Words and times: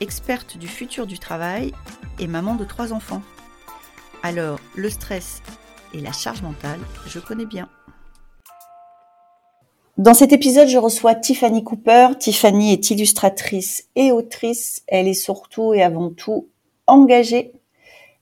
experte 0.00 0.56
du 0.58 0.68
futur 0.68 1.06
du 1.06 1.18
travail 1.18 1.72
et 2.18 2.26
maman 2.26 2.54
de 2.54 2.64
trois 2.64 2.92
enfants. 2.92 3.22
Alors, 4.22 4.58
le 4.74 4.90
stress 4.90 5.42
et 5.94 6.00
la 6.00 6.12
charge 6.12 6.42
mentale, 6.42 6.80
je 7.06 7.18
connais 7.18 7.46
bien. 7.46 7.68
Dans 9.96 10.14
cet 10.14 10.32
épisode, 10.32 10.68
je 10.68 10.78
reçois 10.78 11.14
Tiffany 11.14 11.64
Cooper. 11.64 12.10
Tiffany 12.18 12.72
est 12.72 12.90
illustratrice 12.90 13.88
et 13.96 14.12
autrice. 14.12 14.82
Elle 14.86 15.08
est 15.08 15.14
surtout 15.14 15.74
et 15.74 15.82
avant 15.82 16.10
tout 16.10 16.48
engagée. 16.86 17.52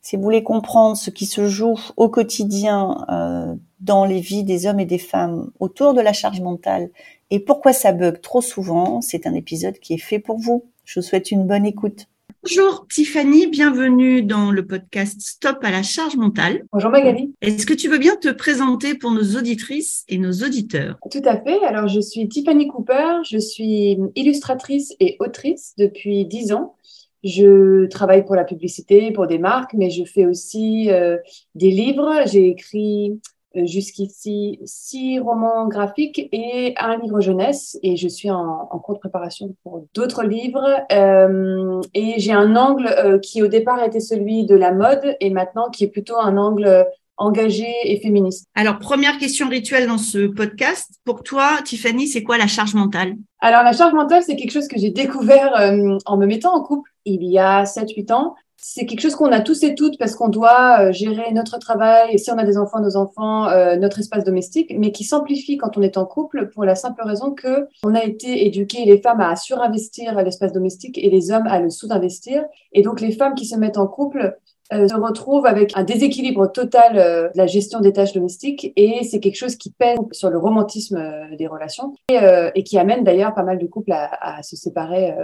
Si 0.00 0.16
vous 0.16 0.22
voulez 0.22 0.42
comprendre 0.42 0.96
ce 0.96 1.10
qui 1.10 1.26
se 1.26 1.48
joue 1.48 1.78
au 1.96 2.08
quotidien 2.08 3.04
euh, 3.10 3.54
dans 3.80 4.04
les 4.04 4.20
vies 4.20 4.44
des 4.44 4.66
hommes 4.66 4.80
et 4.80 4.86
des 4.86 4.98
femmes 4.98 5.50
autour 5.58 5.94
de 5.94 6.00
la 6.00 6.12
charge 6.12 6.40
mentale 6.40 6.90
et 7.30 7.40
pourquoi 7.40 7.72
ça 7.72 7.92
bug 7.92 8.20
trop 8.20 8.40
souvent, 8.40 9.00
c'est 9.00 9.26
un 9.26 9.34
épisode 9.34 9.78
qui 9.78 9.94
est 9.94 9.98
fait 9.98 10.20
pour 10.20 10.38
vous. 10.38 10.64
Je 10.86 11.00
vous 11.00 11.04
souhaite 11.04 11.32
une 11.32 11.48
bonne 11.48 11.66
écoute. 11.66 12.06
Bonjour 12.44 12.86
Tiffany, 12.88 13.48
bienvenue 13.48 14.22
dans 14.22 14.52
le 14.52 14.64
podcast 14.64 15.20
Stop 15.20 15.58
à 15.62 15.72
la 15.72 15.82
charge 15.82 16.14
mentale. 16.14 16.64
Bonjour 16.72 16.92
Magali. 16.92 17.34
Est-ce 17.40 17.66
que 17.66 17.74
tu 17.74 17.88
veux 17.88 17.98
bien 17.98 18.14
te 18.14 18.28
présenter 18.28 18.94
pour 18.94 19.10
nos 19.10 19.36
auditrices 19.36 20.04
et 20.08 20.16
nos 20.16 20.30
auditeurs? 20.30 20.96
Tout 21.10 21.22
à 21.24 21.40
fait. 21.42 21.60
Alors 21.64 21.88
je 21.88 22.00
suis 22.00 22.28
Tiffany 22.28 22.68
Cooper, 22.68 23.18
je 23.28 23.36
suis 23.36 23.98
illustratrice 24.14 24.94
et 25.00 25.16
autrice 25.18 25.74
depuis 25.76 26.24
dix 26.24 26.52
ans. 26.52 26.76
Je 27.24 27.86
travaille 27.86 28.24
pour 28.24 28.36
la 28.36 28.44
publicité, 28.44 29.10
pour 29.10 29.26
des 29.26 29.38
marques, 29.38 29.74
mais 29.74 29.90
je 29.90 30.04
fais 30.04 30.24
aussi 30.24 30.88
euh, 30.92 31.16
des 31.56 31.72
livres. 31.72 32.22
J'ai 32.26 32.46
écrit 32.46 33.18
jusqu'ici 33.64 34.58
six 34.64 35.18
romans 35.18 35.68
graphiques 35.68 36.28
et 36.32 36.74
un 36.78 36.98
livre 36.98 37.20
jeunesse. 37.20 37.78
Et 37.82 37.96
je 37.96 38.08
suis 38.08 38.30
en, 38.30 38.68
en 38.70 38.78
cours 38.78 38.94
de 38.94 39.00
préparation 39.00 39.54
pour 39.62 39.86
d'autres 39.94 40.24
livres. 40.24 40.66
Euh, 40.92 41.80
et 41.94 42.14
j'ai 42.18 42.32
un 42.32 42.56
angle 42.56 42.86
euh, 42.86 43.18
qui 43.18 43.42
au 43.42 43.46
départ 43.46 43.82
était 43.82 44.00
celui 44.00 44.44
de 44.44 44.54
la 44.54 44.72
mode 44.72 45.16
et 45.20 45.30
maintenant 45.30 45.70
qui 45.70 45.84
est 45.84 45.88
plutôt 45.88 46.18
un 46.18 46.36
angle 46.36 46.86
engagé 47.16 47.66
et 47.84 47.98
féministe. 48.00 48.46
Alors, 48.54 48.78
première 48.78 49.18
question 49.18 49.48
rituelle 49.48 49.86
dans 49.86 49.98
ce 49.98 50.26
podcast. 50.26 50.90
Pour 51.04 51.22
toi, 51.22 51.58
Tiffany, 51.64 52.06
c'est 52.06 52.22
quoi 52.22 52.36
la 52.36 52.46
charge 52.46 52.74
mentale? 52.74 53.14
Alors, 53.40 53.62
la 53.62 53.72
charge 53.72 53.94
mentale, 53.94 54.22
c'est 54.22 54.36
quelque 54.36 54.50
chose 54.50 54.68
que 54.68 54.78
j'ai 54.78 54.90
découvert 54.90 55.58
euh, 55.58 55.98
en 56.04 56.16
me 56.16 56.26
mettant 56.26 56.54
en 56.54 56.62
couple 56.62 56.90
il 57.04 57.22
y 57.24 57.38
a 57.38 57.64
7-8 57.64 58.12
ans 58.12 58.34
c'est 58.58 58.86
quelque 58.86 59.00
chose 59.00 59.14
qu'on 59.14 59.32
a 59.32 59.40
tous 59.40 59.62
et 59.64 59.74
toutes 59.74 59.98
parce 59.98 60.14
qu'on 60.14 60.28
doit 60.28 60.80
euh, 60.80 60.92
gérer 60.92 61.30
notre 61.32 61.58
travail, 61.58 62.18
si 62.18 62.30
on 62.30 62.38
a 62.38 62.44
des 62.44 62.56
enfants, 62.56 62.80
nos 62.80 62.96
enfants, 62.96 63.48
euh, 63.48 63.76
notre 63.76 64.00
espace 64.00 64.24
domestique, 64.24 64.74
mais 64.76 64.92
qui 64.92 65.04
s'amplifie 65.04 65.58
quand 65.58 65.76
on 65.76 65.82
est 65.82 65.98
en 65.98 66.06
couple 66.06 66.50
pour 66.50 66.64
la 66.64 66.74
simple 66.74 67.02
raison 67.04 67.32
que 67.32 67.68
on 67.84 67.94
a 67.94 68.02
été 68.02 68.46
éduqué 68.46 68.84
les 68.84 69.00
femmes 69.00 69.20
à 69.20 69.36
surinvestir 69.36 70.14
l'espace 70.22 70.52
domestique 70.52 70.98
et 70.98 71.10
les 71.10 71.30
hommes 71.30 71.46
à 71.46 71.60
le 71.60 71.68
sous-investir. 71.70 72.44
Et 72.72 72.82
donc 72.82 73.00
les 73.00 73.12
femmes 73.12 73.34
qui 73.34 73.44
se 73.44 73.56
mettent 73.56 73.78
en 73.78 73.86
couple 73.86 74.36
euh, 74.72 74.88
se 74.88 74.94
retrouvent 74.94 75.46
avec 75.46 75.76
un 75.76 75.84
déséquilibre 75.84 76.50
total 76.50 76.94
de 76.94 77.38
la 77.38 77.46
gestion 77.46 77.80
des 77.80 77.92
tâches 77.92 78.14
domestiques 78.14 78.72
et 78.74 79.04
c'est 79.04 79.20
quelque 79.20 79.36
chose 79.36 79.56
qui 79.56 79.70
pèse 79.70 79.98
sur 80.12 80.30
le 80.30 80.38
romantisme 80.38 80.98
des 81.38 81.46
relations 81.46 81.94
et, 82.08 82.62
qui 82.64 82.78
amène 82.78 83.04
d'ailleurs 83.04 83.34
pas 83.34 83.44
mal 83.44 83.58
de 83.58 83.66
couples 83.66 83.92
à 83.92 84.42
se 84.42 84.56
séparer 84.56 85.14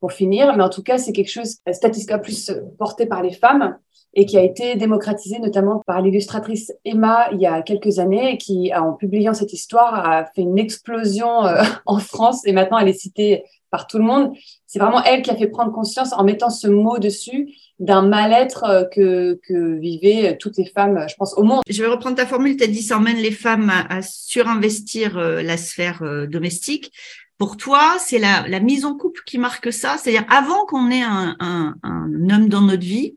pour 0.00 0.12
finir. 0.12 0.56
Mais 0.56 0.62
en 0.62 0.70
tout 0.70 0.82
cas, 0.82 0.98
c'est 0.98 1.12
quelque 1.12 1.30
chose 1.30 1.58
statistiquement 1.72 2.18
plus 2.18 2.52
porté 2.78 3.06
par 3.06 3.22
les 3.22 3.32
femmes 3.32 3.78
et 4.14 4.26
qui 4.26 4.38
a 4.38 4.42
été 4.42 4.74
démocratisé 4.76 5.38
notamment 5.38 5.82
par 5.86 6.00
l'illustratrice 6.00 6.72
Emma 6.84 7.28
il 7.32 7.40
y 7.40 7.46
a 7.46 7.62
quelques 7.62 7.98
années, 7.98 8.38
qui, 8.38 8.72
en 8.74 8.94
publiant 8.94 9.34
cette 9.34 9.52
histoire, 9.52 9.94
a 9.94 10.24
fait 10.34 10.42
une 10.42 10.58
explosion 10.58 11.44
euh, 11.46 11.62
en 11.86 11.98
France 11.98 12.46
et 12.46 12.52
maintenant 12.52 12.78
elle 12.78 12.88
est 12.88 12.98
citée 12.98 13.44
par 13.70 13.86
tout 13.86 13.98
le 13.98 14.04
monde. 14.04 14.32
C'est 14.66 14.78
vraiment 14.78 15.04
elle 15.04 15.22
qui 15.22 15.30
a 15.30 15.36
fait 15.36 15.46
prendre 15.46 15.72
conscience 15.72 16.12
en 16.14 16.24
mettant 16.24 16.48
ce 16.48 16.68
mot 16.68 16.98
dessus 16.98 17.54
d'un 17.78 18.02
mal-être 18.02 18.64
euh, 18.64 18.84
que, 18.84 19.38
que 19.46 19.78
vivaient 19.78 20.36
toutes 20.38 20.56
les 20.56 20.66
femmes, 20.66 21.04
je 21.08 21.14
pense, 21.14 21.34
au 21.36 21.42
monde. 21.42 21.62
Je 21.68 21.82
vais 21.82 21.88
reprendre 21.88 22.16
ta 22.16 22.26
formule, 22.26 22.56
tu 22.56 22.64
as 22.64 22.66
dit 22.66 22.82
ça 22.82 22.96
emmène 22.96 23.18
les 23.18 23.30
femmes 23.30 23.70
à, 23.70 24.00
surinvestir 24.02 25.18
euh, 25.18 25.42
la 25.42 25.58
sphère 25.58 26.02
domestique. 26.28 26.92
Pour 27.38 27.56
toi, 27.56 27.96
c'est 27.98 28.18
la, 28.18 28.60
mise 28.60 28.84
en 28.84 28.94
couple 28.94 29.22
qui 29.24 29.38
marque 29.38 29.72
ça? 29.72 29.96
C'est-à-dire, 29.96 30.26
avant 30.28 30.66
qu'on 30.66 30.90
ait 30.90 31.02
un, 31.02 31.36
homme 31.82 32.48
dans 32.48 32.62
notre 32.62 32.82
vie, 32.82 33.16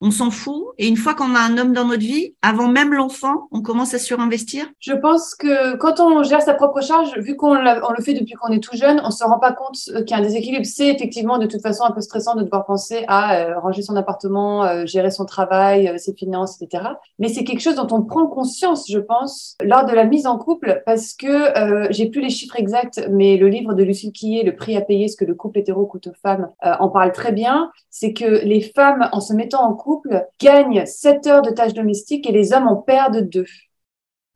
on 0.00 0.10
s'en 0.10 0.30
fout. 0.30 0.64
Et 0.78 0.88
une 0.88 0.96
fois 0.96 1.14
qu'on 1.14 1.34
a 1.34 1.40
un 1.40 1.58
homme 1.58 1.72
dans 1.72 1.84
notre 1.84 2.00
vie, 2.00 2.34
avant 2.42 2.68
même 2.68 2.94
l'enfant, 2.94 3.48
on 3.52 3.60
commence 3.60 3.94
à 3.94 3.98
surinvestir. 3.98 4.66
Je 4.78 4.92
pense 4.94 5.34
que 5.34 5.76
quand 5.76 6.00
on 6.00 6.22
gère 6.22 6.42
sa 6.42 6.54
propre 6.54 6.80
charge, 6.80 7.16
vu 7.18 7.36
qu'on 7.36 7.56
on 7.56 7.92
le 7.92 8.02
fait 8.02 8.14
depuis 8.14 8.34
qu'on 8.34 8.52
est 8.52 8.60
tout 8.60 8.76
jeune, 8.76 9.00
on 9.04 9.10
se 9.10 9.24
rend 9.24 9.38
pas 9.38 9.52
compte 9.52 9.76
qu'il 9.76 10.10
y 10.10 10.14
a 10.14 10.16
un 10.16 10.22
déséquilibre. 10.22 10.64
C'est 10.64 10.88
effectivement 10.88 11.38
de 11.38 11.46
toute 11.46 11.60
façon 11.62 11.84
un 11.84 11.90
peu 11.90 12.00
stressant 12.00 12.34
de 12.34 12.42
devoir 12.42 12.64
penser 12.64 13.04
à 13.08 13.36
euh, 13.36 13.58
ranger 13.58 13.82
son 13.82 13.96
appartement, 13.96 14.64
euh, 14.64 14.86
gérer 14.86 15.10
son 15.10 15.24
travail, 15.24 15.88
euh, 15.88 15.98
ses 15.98 16.14
finances, 16.14 16.60
etc. 16.60 16.84
Mais 17.18 17.28
c'est 17.28 17.44
quelque 17.44 17.60
chose 17.60 17.76
dont 17.76 17.88
on 17.90 18.02
prend 18.02 18.26
conscience, 18.26 18.90
je 18.90 18.98
pense, 18.98 19.56
lors 19.62 19.84
de 19.84 19.92
la 19.92 20.04
mise 20.04 20.26
en 20.26 20.38
couple, 20.38 20.82
parce 20.86 21.12
que 21.12 21.90
j'ai 21.90 22.08
plus 22.08 22.20
les 22.20 22.30
chiffres 22.30 22.56
exacts, 22.56 23.06
mais 23.10 23.36
le 23.36 23.48
livre 23.48 23.74
de 23.74 23.82
Lucille 23.82 24.12
Quillet, 24.12 24.42
Le 24.42 24.54
prix 24.56 24.76
à 24.76 24.80
payer, 24.80 25.08
ce 25.08 25.16
que 25.16 25.24
le 25.24 25.34
couple 25.34 25.58
hétéro 25.58 25.86
coûte 25.86 26.06
aux 26.06 26.14
femmes, 26.22 26.48
en 26.62 26.88
parle 26.88 27.12
très 27.12 27.32
bien. 27.32 27.70
C'est 27.90 28.12
que 28.12 28.44
les 28.44 28.60
femmes, 28.60 29.08
en 29.12 29.20
se 29.20 29.32
mettant 29.34 29.62
en 29.62 29.74
couple, 29.74 29.89
couple 29.90 30.26
gagne 30.40 30.86
7 30.86 31.26
heures 31.26 31.42
de 31.42 31.50
tâches 31.50 31.74
domestiques 31.74 32.28
et 32.28 32.32
les 32.32 32.52
hommes 32.52 32.68
en 32.68 32.76
perdent 32.76 33.28
2. 33.28 33.44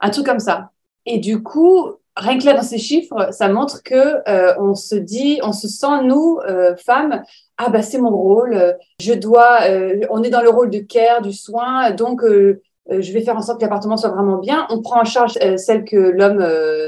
Un 0.00 0.10
truc 0.10 0.26
comme 0.26 0.40
ça. 0.40 0.70
Et 1.06 1.18
du 1.18 1.42
coup, 1.42 1.92
rien 2.16 2.38
que 2.38 2.44
là 2.44 2.54
dans 2.54 2.62
ces 2.62 2.78
chiffres, 2.78 3.28
ça 3.32 3.48
montre 3.48 3.82
que 3.84 4.28
euh, 4.28 4.54
on 4.58 4.74
se 4.74 4.96
dit, 4.96 5.38
on 5.42 5.52
se 5.52 5.68
sent 5.68 6.02
nous 6.04 6.40
euh, 6.48 6.74
femmes, 6.76 7.22
ah 7.58 7.68
bah 7.68 7.82
c'est 7.82 7.98
mon 7.98 8.10
rôle, 8.10 8.76
je 9.00 9.12
dois, 9.12 9.58
euh, 9.68 10.00
on 10.10 10.22
est 10.24 10.30
dans 10.30 10.42
le 10.42 10.50
rôle 10.50 10.70
de 10.70 10.80
care, 10.80 11.22
du 11.22 11.32
soin, 11.32 11.92
donc 11.92 12.22
je 12.24 13.12
vais 13.12 13.22
faire 13.22 13.36
en 13.36 13.42
sorte 13.42 13.60
que 13.60 13.64
l'appartement 13.64 13.96
soit 13.96 14.10
vraiment 14.10 14.38
bien. 14.38 14.66
On 14.70 14.82
prend 14.82 15.00
en 15.00 15.04
charge 15.04 15.38
celle 15.56 15.84
que 15.84 15.96
l'homme 15.96 16.44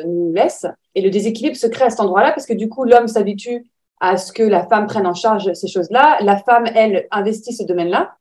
nous 0.06 0.33
laisse 0.33 0.66
et 0.94 1.03
le 1.03 1.10
déséquilibre 1.10 1.56
se 1.56 1.69
crée 1.69 1.84
à 1.84 1.91
cet 1.91 2.00
endroit-là 2.00 2.33
parce 2.33 2.47
que 2.47 2.54
du 2.54 2.69
coup 2.69 2.84
l'homme 2.84 3.09
s'habitue 3.09 3.65
à 4.00 4.16
ce 4.16 4.33
que 4.33 4.43
la 4.43 4.66
femme 4.66 4.87
prenne 4.87 5.06
en 5.06 5.15
charge 5.15 5.53
ces 5.54 5.69
choses-là. 5.69 6.19
La 6.21 6.37
femme, 6.37 6.66
elle, 6.75 7.06
investit 7.10 7.54
ce 7.54 7.65
domaine-là 7.65 8.16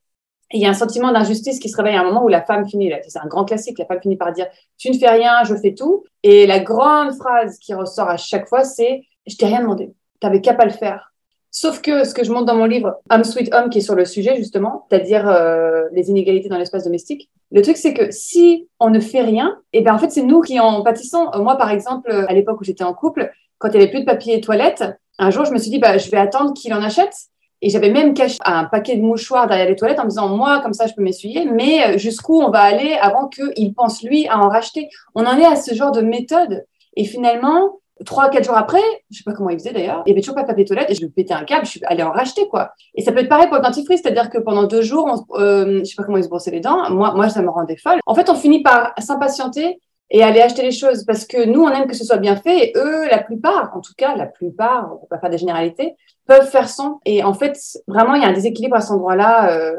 il 0.54 0.62
y 0.62 0.66
a 0.66 0.70
un 0.70 0.74
sentiment 0.74 1.12
d'injustice 1.12 1.60
qui 1.60 1.70
se 1.70 1.78
réveille 1.78 1.96
à 1.96 2.02
un 2.02 2.04
moment 2.04 2.24
où 2.24 2.28
la 2.28 2.42
femme 2.42 2.68
finit, 2.68 2.92
c'est 3.08 3.20
un 3.20 3.28
grand 3.28 3.46
classique, 3.46 3.80
la 3.80 3.86
femme 3.86 4.00
finit 4.02 4.16
par 4.16 4.32
dire 4.32 4.48
tu 4.78 4.90
ne 4.92 4.98
fais 4.98 5.10
rien, 5.10 5.44
je 5.44 5.56
fais 5.56 5.74
tout. 5.74 6.04
Et 6.24 6.46
la 6.46 6.60
grande 6.60 7.14
phrase 7.16 7.58
qui 7.58 7.74
ressort 7.74 8.10
à 8.10 8.18
chaque 8.18 8.48
fois, 8.48 8.64
c'est 8.64 9.04
je 9.26 9.36
t'ai 9.36 9.48
rien 9.48 9.62
demandé, 9.62 9.94
t'avais 10.20 10.42
qu'à 10.42 10.54
pas 10.54 10.66
le 10.66 10.72
faire. 10.72 11.12
Sauf 11.50 11.82
que 11.82 12.04
ce 12.04 12.14
que 12.14 12.24
je 12.24 12.32
montre 12.32 12.46
dans 12.46 12.56
mon 12.56 12.66
livre 12.66 13.00
Homme 13.10 13.24
Sweet 13.24 13.54
Home, 13.54 13.70
qui 13.70 13.78
est 13.78 13.82
sur 13.82 13.96
le 13.96 14.06
sujet 14.06 14.36
justement, 14.36 14.86
c'est-à-dire 14.90 15.28
euh, 15.28 15.84
les 15.94 16.10
inégalités 16.10 16.50
dans 16.50 16.58
l'espace 16.58 16.84
domestique, 16.84 17.30
le 17.52 17.62
truc 17.62 17.78
c'est 17.78 17.94
que 17.94 18.12
si 18.12 18.68
on 18.80 18.90
ne 18.90 19.00
fait 19.00 19.22
rien, 19.22 19.58
et 19.72 19.80
eh 19.80 19.82
ben 19.82 19.96
en 19.96 19.98
fait 19.98 20.12
c'est 20.12 20.24
nous 20.24 20.42
qui 20.42 20.60
en 20.60 20.84
pâtissons. 20.84 21.30
Moi 21.40 21.58
par 21.58 21.72
exemple, 21.72 22.12
à 22.12 22.34
l'époque 22.34 22.60
où 22.60 22.64
j'étais 22.64 22.84
en 22.84 22.94
couple, 22.94 23.32
quand 23.58 23.70
il 23.70 23.78
n'y 23.78 23.84
avait 23.84 23.90
plus 23.90 24.02
de 24.02 24.06
papier 24.06 24.42
toilette, 24.42 24.84
un 25.18 25.32
jour 25.32 25.46
je 25.46 25.54
me 25.54 25.58
suis 25.58 25.72
dit 25.72 25.80
bah 25.80 25.98
je 25.98 26.12
vais 26.12 26.18
attendre 26.18 26.54
qu'il 26.54 26.74
en 26.74 26.84
achète 26.84 27.16
et 27.62 27.70
j'avais 27.70 27.90
même 27.90 28.14
caché 28.14 28.38
un 28.46 28.66
paquet 28.66 28.96
de 28.98 29.02
mouchoirs 29.02 29.48
derrière 29.48 29.68
les 29.68 29.76
toilettes 29.76 30.00
en 30.00 30.04
me 30.04 30.10
disant, 30.10 30.30
moi, 30.30 30.62
comme 30.62 30.74
ça, 30.74 30.88
je 30.88 30.94
peux 30.94 31.02
m'essuyer, 31.02 31.46
mais 31.46 31.96
euh, 31.96 31.98
jusqu'où 31.98 32.42
on 32.42 32.50
va 32.50 32.62
aller 32.62 32.94
avant 33.02 33.28
qu'il 33.28 33.74
pense, 33.74 34.04
lui, 34.04 34.28
à 34.28 34.40
en 34.40 34.50
racheter? 34.50 34.90
On 35.16 35.26
en 35.26 35.38
est 35.38 35.46
à 35.46 35.56
ce 35.56 35.74
genre 35.74 35.92
de 35.92 36.02
méthode. 36.02 36.66
Et 36.98 37.06
finalement, 37.06 37.80
trois, 38.06 38.30
quatre 38.30 38.46
jours 38.46 38.58
après, 38.58 38.82
je 39.10 39.18
sais 39.18 39.24
pas 39.24 39.34
comment 39.34 39.50
il 39.50 39.58
faisait 39.58 39.72
d'ailleurs, 39.72 40.04
il 40.06 40.10
y 40.10 40.12
avait 40.12 40.22
toujours 40.22 40.36
pas 40.36 40.42
de 40.42 40.48
papier 40.48 40.66
toilette 40.66 40.90
et 40.90 40.96
je 40.96 41.06
pétais 41.06 41.34
un 41.34 41.44
câble, 41.44 41.66
je 41.66 41.72
suis 41.72 41.86
allée 41.86 42.04
en 42.04 42.12
racheter, 42.12 42.48
quoi. 42.50 42.74
Et 42.96 43.02
ça 43.02 43.12
peut 43.12 43.20
être 43.20 43.30
pareil 43.30 43.48
pour 43.48 43.56
le 43.56 43.64
dentifrice, 43.64 44.02
c'est-à-dire 44.04 44.30
que 44.30 44.38
pendant 44.38 44.64
deux 44.64 44.82
jours, 44.82 45.26
euh, 45.36 45.80
je 45.80 45.86
sais 45.86 45.96
pas 45.96 46.04
comment 46.04 46.18
il 46.18 46.24
se 46.24 46.30
brossait 46.30 46.52
les 46.52 46.60
dents, 46.60 46.90
moi, 46.90 47.14
moi, 47.16 47.30
ça 47.30 47.42
me 47.42 47.50
rendait 47.50 47.78
folle. 47.78 48.00
En 48.06 48.16
fait, 48.16 48.30
on 48.30 48.36
finit 48.36 48.62
par 48.62 48.94
s'impatienter 48.98 49.80
et 50.10 50.24
aller 50.24 50.42
acheter 50.42 50.62
les 50.62 50.72
choses 50.72 51.06
parce 51.06 51.26
que 51.26 51.46
nous, 51.46 51.62
on 51.62 51.70
aime 51.70 51.88
que 51.88 51.96
ce 51.96 52.04
soit 52.04 52.18
bien 52.18 52.36
fait 52.36 52.68
et 52.68 52.74
eux, 52.76 53.08
la 53.08 53.20
plupart, 53.20 53.72
en 53.76 53.82
tout 53.82 53.94
cas, 53.98 54.16
la 54.16 54.26
plupart, 54.26 54.92
on 54.94 54.98
peut 54.98 55.08
pas 55.10 55.20
faire 55.20 55.30
des 55.30 55.38
généralités, 55.38 55.96
peuvent 56.26 56.50
faire 56.50 56.70
sans. 56.70 57.00
Et 57.06 57.24
en 57.24 57.34
fait, 57.34 57.58
vraiment, 57.88 58.16
il 58.16 58.22
y 58.22 58.26
a 58.26 58.30
un 58.30 58.34
déséquilibre 58.34 58.76
à 58.76 58.82
cet 58.82 58.92
endroit-là. 58.92 59.52
Euh, 59.52 59.76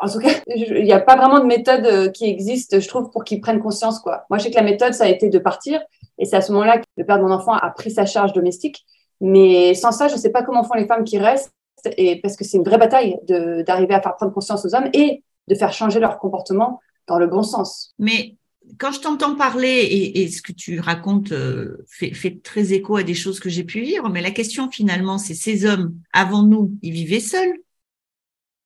en 0.00 0.08
tout 0.08 0.18
cas, 0.18 0.30
il 0.46 0.84
n'y 0.84 0.92
a 0.92 1.00
pas 1.00 1.16
vraiment 1.16 1.40
de 1.40 1.46
méthode 1.46 1.86
euh, 1.86 2.10
qui 2.10 2.26
existe, 2.26 2.80
je 2.80 2.88
trouve, 2.88 3.10
pour 3.10 3.24
qu'ils 3.24 3.40
prennent 3.40 3.60
conscience. 3.60 4.00
quoi. 4.00 4.24
Moi, 4.30 4.38
je 4.38 4.44
sais 4.44 4.50
que 4.50 4.56
la 4.56 4.62
méthode, 4.62 4.94
ça 4.94 5.04
a 5.04 5.08
été 5.08 5.28
de 5.28 5.38
partir. 5.38 5.82
Et 6.18 6.24
c'est 6.24 6.36
à 6.36 6.40
ce 6.40 6.52
moment-là 6.52 6.78
que 6.78 6.84
le 6.96 7.04
père 7.04 7.18
de 7.18 7.22
mon 7.22 7.32
enfant 7.32 7.52
a 7.52 7.70
pris 7.70 7.90
sa 7.90 8.06
charge 8.06 8.32
domestique. 8.32 8.84
Mais 9.20 9.74
sans 9.74 9.92
ça, 9.92 10.08
je 10.08 10.14
ne 10.14 10.18
sais 10.18 10.30
pas 10.30 10.42
comment 10.42 10.64
font 10.64 10.74
les 10.74 10.86
femmes 10.86 11.04
qui 11.04 11.18
restent 11.18 11.52
et 11.96 12.20
parce 12.20 12.36
que 12.36 12.44
c'est 12.44 12.56
une 12.56 12.64
vraie 12.64 12.78
bataille 12.78 13.18
d'arriver 13.28 13.94
à 13.94 14.00
faire 14.00 14.16
prendre 14.16 14.32
conscience 14.32 14.64
aux 14.64 14.74
hommes 14.74 14.88
et 14.92 15.22
de 15.48 15.54
faire 15.54 15.72
changer 15.72 16.00
leur 16.00 16.18
comportement 16.18 16.80
dans 17.06 17.18
le 17.18 17.26
bon 17.26 17.42
sens. 17.42 17.94
Mais 17.98 18.36
quand 18.78 18.92
je 18.92 19.00
t'entends 19.00 19.34
parler 19.36 20.12
et, 20.14 20.28
ce 20.28 20.42
que 20.42 20.52
tu 20.52 20.80
racontes 20.80 21.32
euh, 21.32 21.84
fait, 21.88 22.42
très 22.42 22.72
écho 22.72 22.96
à 22.96 23.02
des 23.02 23.14
choses 23.14 23.40
que 23.40 23.48
j'ai 23.48 23.64
pu 23.64 23.80
vivre, 23.80 24.08
mais 24.08 24.22
la 24.22 24.30
question 24.30 24.70
finalement, 24.70 25.18
c'est 25.18 25.34
ces 25.34 25.64
hommes, 25.64 25.94
avant 26.12 26.42
nous, 26.42 26.76
ils 26.82 26.92
vivaient 26.92 27.20
seuls 27.20 27.54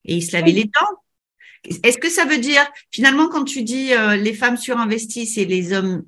et 0.04 0.16
ils 0.16 0.22
se 0.22 0.32
lavaient 0.32 0.52
les 0.52 0.64
dents. 0.64 1.78
Est-ce 1.82 1.98
que 1.98 2.08
ça 2.08 2.24
veut 2.24 2.38
dire, 2.38 2.66
finalement, 2.90 3.28
quand 3.28 3.44
tu 3.44 3.62
dis 3.62 3.92
euh, 3.92 4.16
les 4.16 4.32
femmes 4.32 4.56
surinvestissent 4.56 5.36
et 5.38 5.44
les 5.44 5.72
hommes 5.72 6.04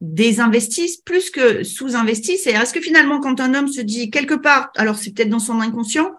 désinvestissent 0.00 0.98
plus 0.98 1.30
que 1.30 1.64
sous-investissent, 1.64 2.46
est-ce 2.46 2.72
que 2.72 2.80
finalement, 2.80 3.20
quand 3.20 3.40
un 3.40 3.54
homme 3.54 3.68
se 3.68 3.80
dit 3.80 4.10
quelque 4.10 4.34
part, 4.34 4.70
alors 4.76 4.96
c'est 4.96 5.12
peut-être 5.12 5.30
dans 5.30 5.38
son 5.38 5.60
inconscient, 5.60 6.10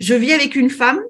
je 0.00 0.14
vis 0.14 0.32
avec 0.32 0.56
une 0.56 0.70
femme, 0.70 1.00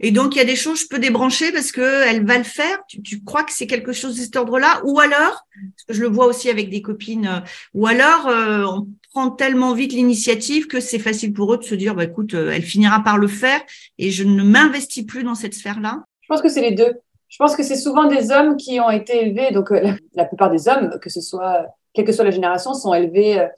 et 0.00 0.10
donc, 0.10 0.34
il 0.34 0.38
y 0.38 0.42
a 0.42 0.44
des 0.44 0.56
choses, 0.56 0.80
je 0.80 0.88
peux 0.88 0.98
débrancher 0.98 1.52
parce 1.52 1.70
qu'elle 1.70 2.26
va 2.26 2.38
le 2.38 2.44
faire. 2.44 2.78
Tu, 2.88 3.22
crois 3.22 3.44
que 3.44 3.52
c'est 3.52 3.66
quelque 3.66 3.92
chose 3.92 4.16
de 4.16 4.22
cet 4.22 4.36
ordre-là? 4.36 4.80
Ou 4.84 4.98
alors, 4.98 5.46
parce 5.54 5.84
que 5.88 5.94
je 5.94 6.00
le 6.00 6.08
vois 6.08 6.26
aussi 6.26 6.50
avec 6.50 6.68
des 6.68 6.82
copines, 6.82 7.26
euh, 7.26 7.40
ou 7.74 7.86
alors 7.86 8.26
euh, 8.26 8.64
on 8.64 8.88
prend 9.12 9.30
tellement 9.30 9.72
vite 9.72 9.92
l'initiative 9.92 10.66
que 10.66 10.80
c'est 10.80 10.98
facile 10.98 11.32
pour 11.32 11.54
eux 11.54 11.58
de 11.58 11.62
se 11.62 11.76
dire, 11.76 11.94
bah, 11.94 12.04
écoute, 12.04 12.34
euh, 12.34 12.50
elle 12.50 12.62
finira 12.62 13.04
par 13.04 13.18
le 13.18 13.28
faire 13.28 13.60
et 13.98 14.10
je 14.10 14.24
ne 14.24 14.42
m'investis 14.42 15.06
plus 15.06 15.22
dans 15.22 15.36
cette 15.36 15.54
sphère-là. 15.54 16.02
Je 16.22 16.26
pense 16.28 16.42
que 16.42 16.48
c'est 16.48 16.62
les 16.62 16.72
deux. 16.72 16.94
Je 17.28 17.36
pense 17.38 17.54
que 17.54 17.62
c'est 17.62 17.76
souvent 17.76 18.08
des 18.08 18.32
hommes 18.32 18.56
qui 18.56 18.80
ont 18.80 18.90
été 18.90 19.22
élevés, 19.26 19.52
donc 19.52 19.70
la, 19.70 20.24
plupart 20.24 20.50
des 20.50 20.68
hommes, 20.68 20.98
que 21.00 21.10
ce 21.10 21.20
soit, 21.20 21.66
quelle 21.92 22.04
que 22.04 22.12
soit 22.12 22.24
la 22.24 22.30
génération, 22.30 22.74
sont 22.74 22.94
élevés 22.94 23.48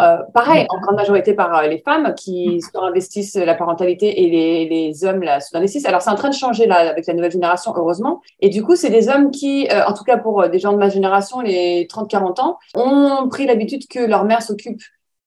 euh, 0.00 0.18
pareil, 0.32 0.66
en 0.70 0.80
grande 0.80 0.96
majorité 0.96 1.34
par 1.34 1.56
euh, 1.56 1.68
les 1.68 1.78
femmes 1.78 2.14
qui 2.16 2.60
investissent 2.74 3.36
la 3.36 3.54
parentalité 3.54 4.24
et 4.24 4.28
les, 4.28 4.68
les 4.68 5.04
hommes 5.04 5.22
la 5.22 5.40
sous-investissent. 5.40 5.86
Alors, 5.86 6.02
c'est 6.02 6.10
en 6.10 6.16
train 6.16 6.30
de 6.30 6.34
changer 6.34 6.66
là 6.66 6.90
avec 6.90 7.06
la 7.06 7.14
nouvelle 7.14 7.30
génération, 7.30 7.72
heureusement. 7.76 8.20
Et 8.40 8.48
du 8.48 8.64
coup, 8.64 8.74
c'est 8.74 8.90
des 8.90 9.08
hommes 9.08 9.30
qui, 9.30 9.68
euh, 9.70 9.84
en 9.86 9.94
tout 9.94 10.02
cas 10.02 10.16
pour 10.16 10.48
des 10.48 10.58
gens 10.58 10.72
de 10.72 10.78
ma 10.78 10.88
génération, 10.88 11.40
les 11.40 11.86
30-40 11.86 12.40
ans, 12.40 12.58
ont 12.74 13.28
pris 13.28 13.46
l'habitude 13.46 13.86
que 13.86 14.00
leur 14.00 14.24
mère 14.24 14.42
s'occupe 14.42 14.82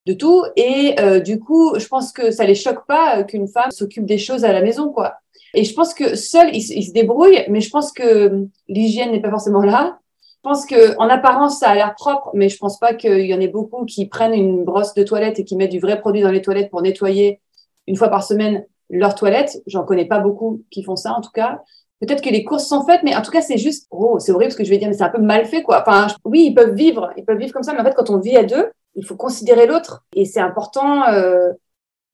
de 0.06 0.14
tout. 0.14 0.44
Et 0.56 0.96
du 1.22 1.40
coup, 1.40 1.78
je 1.78 1.88
pense 1.88 2.12
que 2.14 2.32
ça 2.32 2.46
les 2.46 2.56
choque 2.56 2.86
pas 2.88 3.24
qu'une 3.24 3.48
femme 3.48 3.72
s'occupe 3.72 4.06
des 4.06 4.18
choses 4.18 4.46
à 4.46 4.54
la 4.54 4.62
maison, 4.62 4.90
quoi. 4.90 5.16
Et 5.54 5.64
je 5.64 5.74
pense 5.74 5.94
que 5.94 6.16
seul, 6.16 6.50
ils, 6.54 6.78
ils 6.78 6.84
se 6.84 6.94
débrouillent, 6.94 7.46
mais 7.50 7.62
je 7.62 7.70
pense 7.70 7.92
que 7.92 8.46
l'hygiène 8.68 9.12
n'est 9.12 9.22
pas 9.22 9.30
forcément 9.30 9.62
là. 9.62 10.00
Je 10.48 10.54
pense 10.54 10.66
que 10.66 10.96
en 10.98 11.10
apparence, 11.10 11.60
ça 11.60 11.72
a 11.72 11.76
l'air 11.76 11.94
propre, 11.94 12.32
mais 12.34 12.48
je 12.48 12.58
pense 12.58 12.80
pas 12.80 12.94
qu'il 12.94 13.26
y 13.26 13.34
en 13.34 13.40
ait 13.42 13.50
beaucoup 13.50 13.84
qui 13.84 14.08
prennent 14.08 14.34
une 14.34 14.64
brosse 14.64 14.94
de 14.94 15.04
toilette 15.04 15.40
et 15.40 15.44
qui 15.44 15.58
mettent 15.58 15.72
du 15.72 15.80
vrai 15.80 16.00
produit 16.00 16.22
dans 16.22 16.32
les 16.32 16.42
toilettes 16.42 16.70
pour 16.70 16.82
nettoyer 16.82 17.42
une 17.86 17.98
fois 17.98 18.08
par 18.08 18.24
semaine 18.24 18.66
leurs 18.90 19.14
toilettes. 19.14 19.58
J'en 19.68 19.84
connais 19.84 20.06
pas 20.06 20.20
beaucoup 20.20 20.64
qui 20.72 20.84
font 20.84 20.96
ça, 20.96 21.12
en 21.12 21.20
tout 21.20 21.32
cas. 21.34 21.60
Peut-être 22.00 22.22
que 22.22 22.30
les 22.30 22.46
courses 22.46 22.66
sont 22.66 22.86
faites, 22.86 23.04
mais 23.04 23.14
en 23.14 23.22
tout 23.22 23.32
cas, 23.32 23.42
c'est 23.42 23.58
juste, 23.58 23.88
oh, 23.92 24.20
c'est 24.20 24.32
horrible 24.32 24.54
ce 24.54 24.58
que 24.58 24.64
je 24.64 24.70
vais 24.70 24.78
dire, 24.78 24.88
mais 24.88 24.94
c'est 24.94 25.04
un 25.04 25.10
peu 25.10 25.22
mal 25.22 25.46
fait, 25.48 25.64
quoi. 25.64 25.82
Enfin, 25.82 26.08
oui, 26.24 26.46
ils 26.46 26.54
peuvent 26.54 26.76
vivre, 26.76 27.12
ils 27.18 27.26
peuvent 27.26 27.38
vivre 27.38 27.52
comme 27.52 27.64
ça, 27.64 27.74
mais 27.74 27.82
en 27.82 27.84
fait, 27.84 27.96
quand 27.96 28.10
on 28.10 28.20
vit 28.20 28.38
à 28.38 28.46
deux, 28.46 28.72
il 28.96 29.06
faut 29.06 29.18
considérer 29.18 29.68
l'autre. 29.68 30.06
Et 30.14 30.24
c'est 30.24 30.40
important 30.40 31.10
euh, 31.10 31.52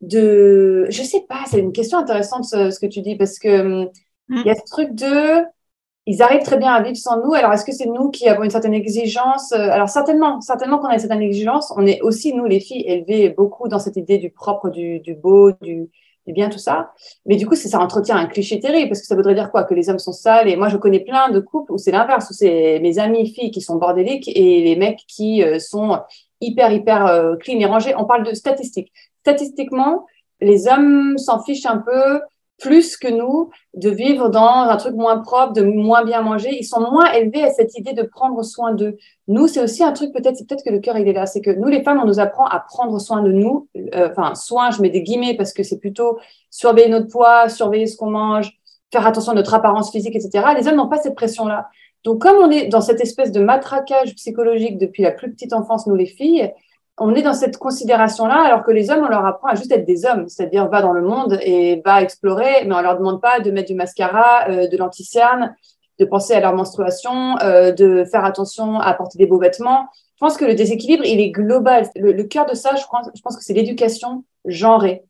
de, 0.02 0.88
je 0.90 1.04
sais 1.04 1.24
pas, 1.30 1.44
c'est 1.46 1.60
une 1.60 1.72
question 1.72 2.00
intéressante 2.00 2.46
ce, 2.46 2.72
ce, 2.72 2.80
que 2.80 2.88
tu 2.88 3.02
dis, 3.02 3.16
parce 3.16 3.38
que 3.38 3.62
hum, 3.62 3.90
mm. 4.30 4.38
il 4.38 4.48
y 4.48 4.50
a 4.50 4.56
ce 4.56 4.66
truc 4.66 4.96
de, 4.96 5.44
ils 6.06 6.22
arrivent 6.22 6.44
très 6.44 6.58
bien 6.58 6.74
à 6.74 6.82
vivre 6.82 6.98
sans 6.98 7.24
nous. 7.24 7.34
Alors, 7.34 7.54
est-ce 7.54 7.64
que 7.64 7.72
c'est 7.72 7.86
nous 7.86 8.10
qui 8.10 8.28
avons 8.28 8.44
une 8.44 8.50
certaine 8.50 8.74
exigence? 8.74 9.54
Euh, 9.54 9.70
Alors, 9.70 9.88
certainement, 9.88 10.42
certainement 10.42 10.80
qu'on 10.80 10.88
a 10.88 10.94
une 10.94 11.00
certaine 11.00 11.22
exigence. 11.22 11.74
On 11.78 11.86
est 11.86 12.02
aussi, 12.02 12.34
nous, 12.34 12.46
les 12.46 12.60
filles, 12.60 12.84
élevées 12.86 13.30
beaucoup 13.30 13.68
dans 13.70 13.80
cette 13.80 13.96
idée 13.96 14.18
du 14.18 14.30
propre, 14.30 14.70
du, 14.70 15.00
du 15.00 15.16
beau, 15.16 15.54
du, 15.62 15.90
du, 16.28 16.34
bien, 16.34 16.50
tout 16.50 16.58
ça. 16.58 16.92
Mais 17.26 17.38
du 17.38 17.48
coup, 17.48 17.56
ça 17.56 17.80
entretient 17.80 18.18
un 18.18 18.26
cliché 18.26 18.60
terrible, 18.60 18.90
parce 18.90 19.00
que 19.00 19.08
ça 19.08 19.16
voudrait 19.16 19.34
dire 19.34 19.50
quoi? 19.50 19.64
Que 19.64 19.74
les 19.74 19.90
hommes 19.90 20.00
sont 20.00 20.12
sales. 20.12 20.50
Et 20.50 20.58
moi, 20.58 20.68
je 20.68 20.76
connais 20.76 21.00
plein 21.00 21.30
de 21.30 21.40
couples 21.40 21.72
où 21.72 21.78
c'est 21.78 21.92
l'inverse, 21.92 22.30
où 22.30 22.34
c'est 22.34 22.80
mes 22.82 23.00
amies 23.00 23.34
filles 23.34 23.52
qui 23.52 23.62
sont 23.62 23.78
bordéliques 23.78 24.28
et 24.28 24.62
les 24.62 24.76
mecs 24.76 25.04
qui 25.08 25.42
euh, 25.42 25.58
sont 25.58 26.00
hyper, 26.42 26.74
hyper 26.74 27.06
euh, 27.06 27.38
clean 27.38 27.60
et 27.60 27.66
rangés. 27.66 27.96
On 27.96 28.04
parle 28.04 28.26
de 28.26 28.34
statistiques. 28.34 28.92
Statistiquement, 29.22 30.06
les 30.42 30.68
hommes 30.68 31.18
s'en 31.18 31.42
fichent 31.42 31.66
un 31.66 31.78
peu 31.78 32.20
plus 32.64 32.96
que 32.96 33.10
nous 33.10 33.50
de 33.74 33.90
vivre 33.90 34.30
dans 34.30 34.70
un 34.70 34.78
truc 34.78 34.96
moins 34.96 35.18
propre, 35.18 35.52
de 35.52 35.64
moins 35.64 36.06
bien 36.06 36.22
manger. 36.22 36.50
Ils 36.58 36.64
sont 36.64 36.80
moins 36.80 37.12
élevés 37.12 37.44
à 37.44 37.50
cette 37.50 37.78
idée 37.78 37.92
de 37.92 38.04
prendre 38.04 38.42
soin 38.42 38.74
d'eux. 38.74 38.98
Nous, 39.28 39.50
c'est 39.50 39.62
aussi 39.62 39.84
un 39.84 39.92
truc, 39.92 40.14
peut-être, 40.14 40.38
c'est 40.38 40.48
peut-être 40.48 40.64
que 40.64 40.70
le 40.70 40.80
cœur, 40.80 40.98
il 40.98 41.06
est 41.06 41.14
là. 41.14 41.26
C'est 41.26 41.42
que 41.42 41.52
nous, 41.52 41.68
les 41.68 41.84
femmes, 41.84 42.00
on 42.02 42.06
nous 42.06 42.22
apprend 42.22 42.46
à 42.46 42.62
prendre 42.62 42.98
soin 43.00 43.22
de 43.22 43.34
nous. 43.34 43.68
Euh, 43.76 44.10
enfin, 44.10 44.34
soin, 44.34 44.72
je 44.72 44.82
mets 44.82 44.90
des 44.90 45.04
guillemets 45.04 45.36
parce 45.36 45.52
que 45.52 45.62
c'est 45.62 45.78
plutôt 45.78 46.18
surveiller 46.50 46.88
notre 46.88 47.10
poids, 47.10 47.50
surveiller 47.50 47.86
ce 47.86 47.98
qu'on 47.98 48.12
mange, 48.12 48.58
faire 48.94 49.06
attention 49.06 49.34
à 49.34 49.36
notre 49.36 49.54
apparence 49.54 49.92
physique, 49.92 50.16
etc. 50.16 50.46
Les 50.58 50.66
hommes 50.70 50.78
n'ont 50.78 50.88
pas 50.88 51.02
cette 51.02 51.16
pression-là. 51.16 51.68
Donc, 52.06 52.22
comme 52.22 52.38
on 52.38 52.50
est 52.50 52.68
dans 52.68 52.82
cette 52.82 53.02
espèce 53.02 53.34
de 53.34 53.42
matraquage 53.42 54.16
psychologique 54.16 54.78
depuis 54.78 55.04
la 55.04 55.12
plus 55.12 55.34
petite 55.34 55.52
enfance, 55.52 55.86
nous 55.86 55.96
les 55.96 56.06
filles, 56.06 56.50
on 57.00 57.16
est 57.16 57.24
dans 57.24 57.34
cette 57.34 57.58
considération-là, 57.58 58.44
alors 58.46 58.64
que 58.64 58.72
les 58.72 58.92
hommes, 58.92 59.04
on 59.04 59.10
leur 59.10 59.26
apprend 59.26 59.48
à 59.48 59.56
juste 59.56 59.72
être 59.72 59.86
des 59.86 60.06
hommes, 60.06 60.28
c'est-à-dire 60.28 60.68
va 60.70 60.82
dans 60.82 60.92
le 60.92 61.02
monde 61.02 61.40
et 61.42 61.82
va 61.84 62.04
explorer, 62.04 62.66
mais 62.66 62.76
on 62.76 62.82
leur 62.82 62.98
demande 62.98 63.22
pas 63.22 63.40
de 63.40 63.50
mettre 63.50 63.70
du 63.70 63.76
mascara, 63.76 64.48
euh, 64.50 64.68
de 64.68 64.78
l'anticerne, 64.78 65.56
de 66.00 66.06
penser 66.06 66.34
à 66.34 66.40
leur 66.40 66.54
menstruation, 66.56 67.38
euh, 67.42 67.72
de 67.72 68.06
faire 68.06 68.26
attention 68.26 68.80
à 68.80 68.94
porter 68.94 69.18
des 69.18 69.26
beaux 69.26 69.40
vêtements. 69.40 69.88
Je 70.16 70.20
pense 70.20 70.38
que 70.38 70.46
le 70.46 70.54
déséquilibre, 70.54 71.04
il 71.04 71.20
est 71.20 71.32
global. 71.32 71.90
Le, 71.96 72.24
cœur 72.24 72.46
de 72.46 72.54
ça, 72.54 72.76
je, 72.76 72.84
crois, 72.84 73.02
je 73.14 73.22
pense 73.22 73.36
que 73.38 73.44
c'est 73.44 73.54
l'éducation 73.54 74.24
genrée. 74.46 75.04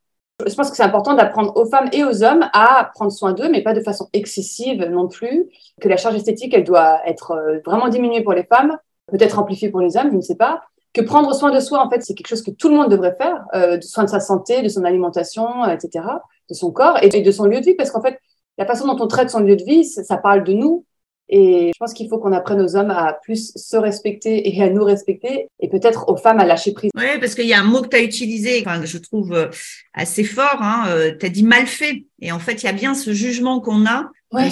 Je 0.46 0.56
pense 0.56 0.72
que 0.72 0.78
c'est 0.78 0.84
important 0.84 1.14
d'apprendre 1.14 1.56
aux 1.56 1.66
femmes 1.66 1.90
et 1.92 2.04
aux 2.04 2.24
hommes 2.24 2.50
à 2.54 2.90
prendre 2.96 3.12
soin 3.12 3.34
d'eux, 3.34 3.50
mais 3.50 3.62
pas 3.62 3.74
de 3.74 3.82
façon 3.82 4.08
excessive 4.14 4.84
non 4.86 5.08
plus. 5.08 5.50
Que 5.82 5.90
la 5.90 5.98
charge 5.98 6.16
esthétique, 6.16 6.54
elle 6.54 6.64
doit 6.64 7.02
être 7.06 7.32
euh, 7.32 7.60
vraiment 7.66 7.90
diminuée 7.90 8.22
pour 8.22 8.34
les 8.34 8.44
femmes, 8.44 8.78
peut-être 9.08 9.38
amplifiée 9.38 9.70
pour 9.70 9.82
les 9.82 9.98
hommes, 9.98 10.10
je 10.12 10.16
ne 10.16 10.22
sais 10.22 10.36
pas 10.36 10.62
que 10.94 11.02
prendre 11.02 11.34
soin 11.34 11.52
de 11.52 11.60
soi, 11.60 11.84
en 11.86 11.90
fait, 11.90 12.02
c'est 12.04 12.14
quelque 12.14 12.28
chose 12.28 12.44
que 12.44 12.52
tout 12.52 12.70
le 12.70 12.76
monde 12.76 12.90
devrait 12.90 13.16
faire, 13.18 13.46
euh, 13.56 13.78
de 13.78 13.82
soin 13.82 14.04
de 14.04 14.10
sa 14.10 14.20
santé, 14.20 14.62
de 14.62 14.70
son 14.70 14.84
alimentation, 14.84 15.66
etc., 15.66 16.06
de 16.50 16.54
son 16.54 16.72
corps 16.72 17.00
et 17.02 17.10
de 17.10 17.32
son 17.32 17.46
lieu 17.46 17.60
de 17.60 17.66
vie, 17.66 17.76
parce 17.76 17.90
qu'en 17.90 18.02
fait, 18.02 18.20
la 18.58 18.66
façon 18.66 18.86
dont 18.86 19.04
on 19.04 19.08
traite 19.08 19.32
son 19.32 19.40
lieu 19.40 19.56
de 19.56 19.64
vie, 19.64 19.86
ça, 19.86 20.18
parle 20.18 20.44
de 20.44 20.54
nous. 20.54 20.86
Et 21.30 21.72
je 21.74 21.80
pense 21.80 21.94
qu'il 21.94 22.08
faut 22.10 22.20
qu'on 22.20 22.34
apprenne 22.34 22.62
aux 22.62 22.76
hommes 22.76 22.92
à 22.92 23.18
plus 23.24 23.54
se 23.56 23.78
respecter 23.78 24.56
et 24.56 24.62
à 24.62 24.70
nous 24.70 24.84
respecter, 24.84 25.48
et 25.60 25.70
peut-être 25.70 26.10
aux 26.10 26.18
femmes 26.18 26.40
à 26.40 26.46
lâcher 26.46 26.74
prise. 26.74 26.92
Oui, 26.96 27.18
parce 27.20 27.34
qu'il 27.34 27.48
y 27.48 27.54
a 27.54 27.60
un 27.60 27.64
mot 27.64 27.82
que 27.82 27.88
tu 27.88 27.96
as 27.96 28.02
utilisé, 28.02 28.62
enfin, 28.64 28.80
que 28.80 28.86
je 28.86 29.00
trouve 29.00 29.34
euh, 29.34 29.48
assez 29.94 30.24
fort, 30.24 30.60
hein, 30.60 30.86
euh, 30.90 31.12
tu 31.18 31.26
as 31.26 31.30
dit 31.30 31.44
mal 31.44 31.66
fait. 31.66 32.06
Et 32.20 32.32
en 32.32 32.40
fait, 32.40 32.62
il 32.62 32.66
y 32.66 32.70
a 32.70 32.74
bien 32.74 32.94
ce 32.94 33.14
jugement 33.14 33.62
qu'on 33.62 33.88
a 33.88 34.10
Ouais. 34.34 34.50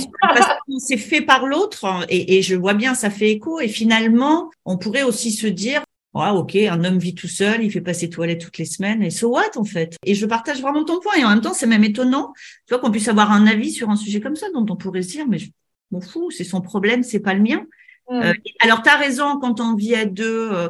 c'est 0.78 0.98
fait 0.98 1.22
par 1.22 1.48
l'autre 1.48 1.88
et, 2.08 2.38
et, 2.38 2.44
je 2.44 2.56
vois 2.56 2.76
bien 2.76 2.94
ça 2.94 3.10
fait 3.10 3.32
écho 3.32 3.60
et 3.60 3.68
finalement 3.68 4.52
on 4.64 4.78
pourrait 4.78 5.02
aussi 5.02 5.32
se 5.32 5.48
dire 5.48 5.82
ah, 6.14 6.34
ok, 6.36 6.56
un 6.56 6.84
homme 6.84 6.98
vit 6.98 7.16
tout 7.16 7.28
seul, 7.28 7.64
il 7.64 7.72
fait 7.72 7.82
pas 7.82 7.94
ses 7.94 8.10
toilettes 8.10 8.42
toutes 8.42 8.58
les 8.58 8.66
semaines, 8.66 9.02
et 9.02 9.10
so 9.10 9.30
what, 9.30 9.56
en 9.56 9.64
fait? 9.64 9.96
Et 10.06 10.14
je 10.14 10.26
partage 10.26 10.62
vraiment 10.62 10.84
ton 10.84 11.00
point, 11.00 11.14
et 11.18 11.24
en 11.24 11.30
même 11.30 11.42
temps, 11.42 11.54
c'est 11.54 11.68
même 11.68 11.84
étonnant, 11.84 12.34
tu 12.68 12.74
vois, 12.74 12.80
qu'on 12.80 12.92
puisse 12.92 13.08
avoir 13.08 13.32
un 13.32 13.48
avis 13.48 13.72
sur 13.72 13.90
un 13.90 13.96
sujet 13.96 14.20
comme 14.20 14.36
ça, 14.36 14.48
dont 14.54 14.66
on 14.70 14.76
pourrait 14.76 15.04
se 15.04 15.12
dire, 15.12 15.28
mais 15.28 15.40
je 15.40 15.50
m'en 15.92 16.02
fous, 16.02 16.30
c'est 16.32 16.44
son 16.44 16.62
problème, 16.62 17.04
c'est 17.04 17.20
pas 17.20 17.34
le 17.34 17.42
mien. 17.42 17.66
Mm. 18.10 18.22
Euh, 18.22 18.34
alors, 18.60 18.84
tu 18.84 18.90
as 18.90 18.98
raison, 18.98 19.40
quand 19.40 19.62
on 19.62 19.76
vit 19.76 19.96
à 19.96 20.06
deux, 20.06 20.50
euh, 20.52 20.70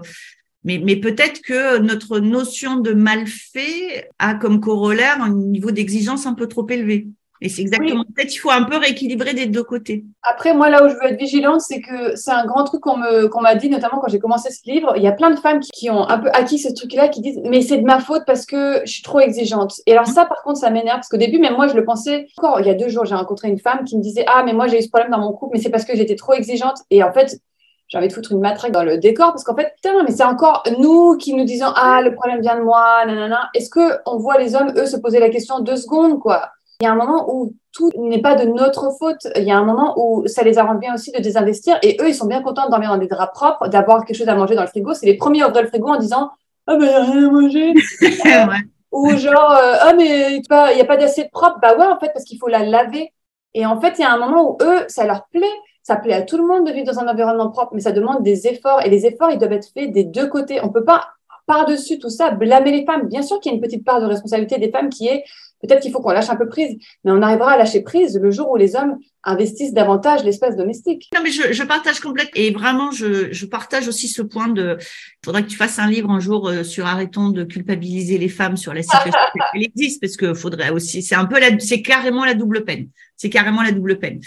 mais, 0.64 0.78
mais 0.78 0.96
peut-être 0.96 1.42
que 1.42 1.80
notre 1.80 2.20
notion 2.20 2.78
de 2.78 2.94
mal 2.94 3.26
fait 3.26 4.10
a 4.20 4.36
comme 4.36 4.60
corollaire 4.62 5.22
un 5.22 5.34
niveau 5.34 5.72
d'exigence 5.72 6.28
un 6.28 6.36
peu 6.36 6.48
trop 6.48 6.68
élevé. 6.70 7.08
Et 7.42 7.50
c'est 7.50 7.64
exactement. 7.64 8.04
Peut-être 8.16 8.34
il 8.34 8.38
faut 8.38 8.52
un 8.52 8.64
peu 8.64 8.78
rééquilibrer 8.78 9.34
des 9.34 9.48
deux 9.48 9.64
côtés. 9.64 10.06
Après, 10.22 10.54
moi, 10.54 10.70
là 10.70 10.86
où 10.86 10.90
je 10.90 10.94
veux 10.94 11.06
être 11.06 11.20
vigilante, 11.20 11.62
c'est 11.62 11.82
que 11.82 12.16
c'est 12.16 12.32
un 12.32 12.46
grand 12.46 12.64
truc 12.66 12.82
qu'on 12.82 12.98
me 12.98 13.28
qu'on 13.28 13.42
m'a 13.42 13.56
dit, 13.56 13.68
notamment 13.68 14.00
quand 14.00 14.10
j'ai 14.10 14.20
commencé 14.20 14.52
ce 14.52 14.62
livre. 14.70 14.94
Il 14.96 15.02
y 15.02 15.08
a 15.08 15.12
plein 15.12 15.32
de 15.32 15.40
femmes 15.40 15.60
qui, 15.60 15.90
ont 15.90 16.08
un 16.08 16.20
peu 16.20 16.30
acquis 16.34 16.60
ce 16.60 16.72
truc-là, 16.72 17.08
qui 17.08 17.22
disent 17.22 17.42
mais 17.44 17.62
c'est 17.62 17.78
de 17.78 17.86
ma 17.86 18.00
faute 18.00 18.24
parce 18.28 18.46
que 18.46 18.82
je 18.86 18.92
suis 18.92 19.02
trop 19.02 19.20
exigeante. 19.20 19.82
Et 19.88 19.94
alors 19.94 20.06
ça, 20.06 20.26
par 20.26 20.44
contre, 20.44 20.60
ça 20.60 20.70
m'énerve 20.70 20.98
parce 20.98 21.10
qu'au 21.10 21.18
début, 21.18 21.40
même 21.40 21.56
moi, 21.56 21.68
je 21.68 21.74
le 21.74 21.84
pensais. 21.84 22.28
Encore 22.38 22.60
il 22.60 22.68
y 22.68 22.70
a 22.70 22.76
deux 22.76 22.90
jours, 22.90 23.06
j'ai 23.06 23.16
rencontré 23.16 23.50
une 23.50 23.60
femme 23.60 23.86
qui 23.86 23.98
me 23.98 24.04
disait 24.04 24.24
ah 24.28 24.44
mais 24.46 24.54
moi 24.54 24.68
j'ai 24.68 24.78
eu 24.78 24.82
ce 24.84 24.90
problème 24.90 25.12
dans 25.12 25.20
mon 25.20 25.34
couple, 25.34 25.56
mais 25.56 25.62
c'est 25.62 25.72
parce 25.72 25.86
que 25.86 25.96
j'étais 25.96 26.16
trop 26.16 26.34
exigeante. 26.34 26.78
Et 26.92 27.02
en 27.04 27.12
fait, 27.12 27.40
j'ai 27.88 27.98
envie 27.98 28.08
de 28.08 28.14
foutre 28.14 28.32
une 28.32 28.40
matraque 28.40 28.72
dans 28.72 28.84
le 28.84 29.00
décor 29.00 29.32
parce 29.32 29.44
qu'en 29.44 29.56
fait, 29.56 29.74
putain, 29.76 30.04
mais 30.04 30.12
c'est 30.12 30.24
encore 30.24 30.64
nous 30.80 31.18
qui 31.18 31.34
nous 31.34 31.44
disons 31.44 31.74
ah 31.76 32.02
le 32.04 32.14
problème 32.14 32.40
vient 32.40 32.58
de 32.58 32.64
moi, 32.64 33.04
nanana. 33.08 33.50
Est-ce 33.56 33.72
que 33.72 34.00
on 34.06 34.18
voit 34.18 34.38
les 34.38 34.56
hommes 34.56 34.74
eux 34.78 34.86
se 34.86 34.98
poser 34.98 35.20
la 35.20 35.30
question 35.30 35.60
deux 35.60 35.76
secondes 35.76 36.20
quoi? 36.20 36.52
Il 36.82 36.86
y 36.86 36.88
a 36.88 36.92
un 36.92 36.96
moment 36.96 37.32
où 37.32 37.54
tout 37.72 37.92
n'est 37.96 38.22
pas 38.22 38.34
de 38.34 38.46
notre 38.46 38.90
faute. 38.98 39.28
Il 39.36 39.44
y 39.44 39.52
a 39.52 39.58
un 39.58 39.64
moment 39.64 39.94
où 39.98 40.28
ça 40.28 40.42
les 40.42 40.58
arrange 40.58 40.80
bien 40.80 40.96
aussi 40.96 41.12
de 41.12 41.20
désinvestir 41.20 41.78
et 41.84 41.96
eux, 42.02 42.10
ils 42.10 42.16
sont 42.16 42.26
bien 42.26 42.42
contents 42.42 42.66
de 42.66 42.72
dormir 42.72 42.90
dans 42.90 42.98
des 42.98 43.08
draps 43.08 43.34
propres, 43.34 43.68
d'avoir 43.68 44.04
quelque 44.04 44.18
chose 44.18 44.28
à 44.28 44.36
manger 44.36 44.56
dans 44.56 44.64
le 44.64 44.68
frigo. 44.68 44.96
C'est 44.96 45.06
les 45.06 45.16
premiers 45.16 45.44
à 45.44 45.48
ouvrir 45.48 45.62
le 45.62 45.68
frigo 45.68 45.88
en 45.88 45.98
disant 45.98 46.32
Ah, 46.66 46.78
ben, 46.78 46.86
il 46.86 46.88
n'y 46.88 46.94
a 46.94 47.04
rien 47.04 47.28
à 47.28 47.32
manger. 47.32 47.74
Ou 48.92 49.12
genre 49.12 49.52
euh, 49.52 49.76
Ah, 49.82 49.94
mais 49.96 50.34
il 50.34 50.42
n'y 50.42 50.82
a 50.82 50.86
pas 50.86 50.98
d'assiette 50.98 51.32
propre. 51.32 51.60
Bah 51.62 51.78
ouais, 51.78 51.86
en 51.86 52.00
fait, 52.00 52.10
parce 52.14 52.26
qu'il 52.26 52.40
faut 52.40 52.48
la 52.48 52.66
laver. 52.66 53.14
Et 53.54 53.66
en 53.66 53.80
fait, 53.80 54.00
il 54.00 54.02
y 54.02 54.06
a 54.06 54.12
un 54.12 54.18
moment 54.18 54.52
où 54.52 54.58
eux, 54.64 54.86
ça 54.88 55.06
leur 55.06 55.28
plaît. 55.28 55.46
Ça 55.84 55.98
plaît 55.98 56.14
à 56.14 56.24
tout 56.24 56.38
le 56.38 56.48
monde 56.48 56.66
de 56.66 56.72
vivre 56.72 56.92
dans 56.92 57.00
un 57.00 57.08
environnement 57.08 57.52
propre, 57.52 57.74
mais 57.74 57.82
ça 57.82 57.92
demande 57.92 58.24
des 58.24 58.48
efforts. 58.48 58.84
Et 58.86 58.90
les 58.90 59.06
efforts, 59.06 59.30
ils 59.32 59.38
doivent 59.38 59.54
être 59.54 59.70
faits 59.72 59.92
des 59.92 60.04
deux 60.04 60.28
côtés. 60.28 60.60
On 60.64 60.70
peut 60.70 60.84
pas 60.84 61.10
par-dessus 61.46 62.00
tout 62.00 62.10
ça 62.10 62.32
blâmer 62.32 62.72
les 62.72 62.86
femmes. 62.86 63.08
Bien 63.08 63.22
sûr 63.22 63.40
qu'il 63.40 63.52
y 63.52 63.54
a 63.54 63.56
une 63.56 63.62
petite 63.62 63.86
part 63.86 64.02
de 64.02 64.06
responsabilité 64.06 64.58
des 64.58 64.72
femmes 64.72 64.90
qui 64.90 65.08
est 65.08 65.24
Peut-être 65.62 65.82
qu'il 65.82 65.92
faut 65.92 66.02
qu'on 66.02 66.12
lâche 66.12 66.30
un 66.30 66.36
peu 66.36 66.48
prise, 66.48 66.78
mais 67.04 67.12
on 67.12 67.22
arrivera 67.22 67.52
à 67.52 67.58
lâcher 67.58 67.82
prise 67.82 68.20
le 68.22 68.32
jour 68.32 68.50
où 68.52 68.56
les 68.56 68.76
hommes 68.76 68.98
investissent 69.24 69.74
davantage 69.74 70.24
l'espace 70.24 70.56
domestique. 70.56 71.10
Non, 71.14 71.22
mais 71.24 71.32
je, 71.32 71.54
je 71.54 71.64
partage 71.64 72.00
complètement. 72.00 72.32
Et 72.36 72.52
vraiment, 72.52 72.92
je, 72.92 73.32
je, 73.32 73.46
partage 73.46 73.88
aussi 73.88 74.08
ce 74.08 74.22
point 74.22 74.48
de. 74.48 74.78
Il 74.80 75.26
faudrait 75.26 75.44
que 75.44 75.50
tu 75.50 75.58
fasses 75.58 75.78
un 75.80 75.90
livre 75.90 76.10
un 76.10 76.20
jour 76.20 76.50
euh, 76.50 76.64
sur 76.64 76.86
arrêtons 76.88 77.30
de 77.30 77.44
culpabiliser 77.44 78.18
les 78.18 78.30
femmes 78.30 78.58
sur 78.58 78.74
la 78.74 78.82
situation. 78.82 79.20
Elle 79.54 79.64
existe 79.64 80.02
parce 80.02 80.18
que 80.18 80.34
faudrait 80.34 80.72
aussi. 80.72 81.04
C'est 81.04 81.16
un 81.16 81.26
peu 81.26 81.40
la. 81.40 81.60
C'est 81.60 81.82
carrément 81.82 82.26
la 82.26 82.34
double 82.34 82.64
peine. 82.64 82.88
C'est 83.16 83.30
carrément 83.30 83.62
la 83.62 83.72
double 83.72 84.00
peine. 84.00 84.22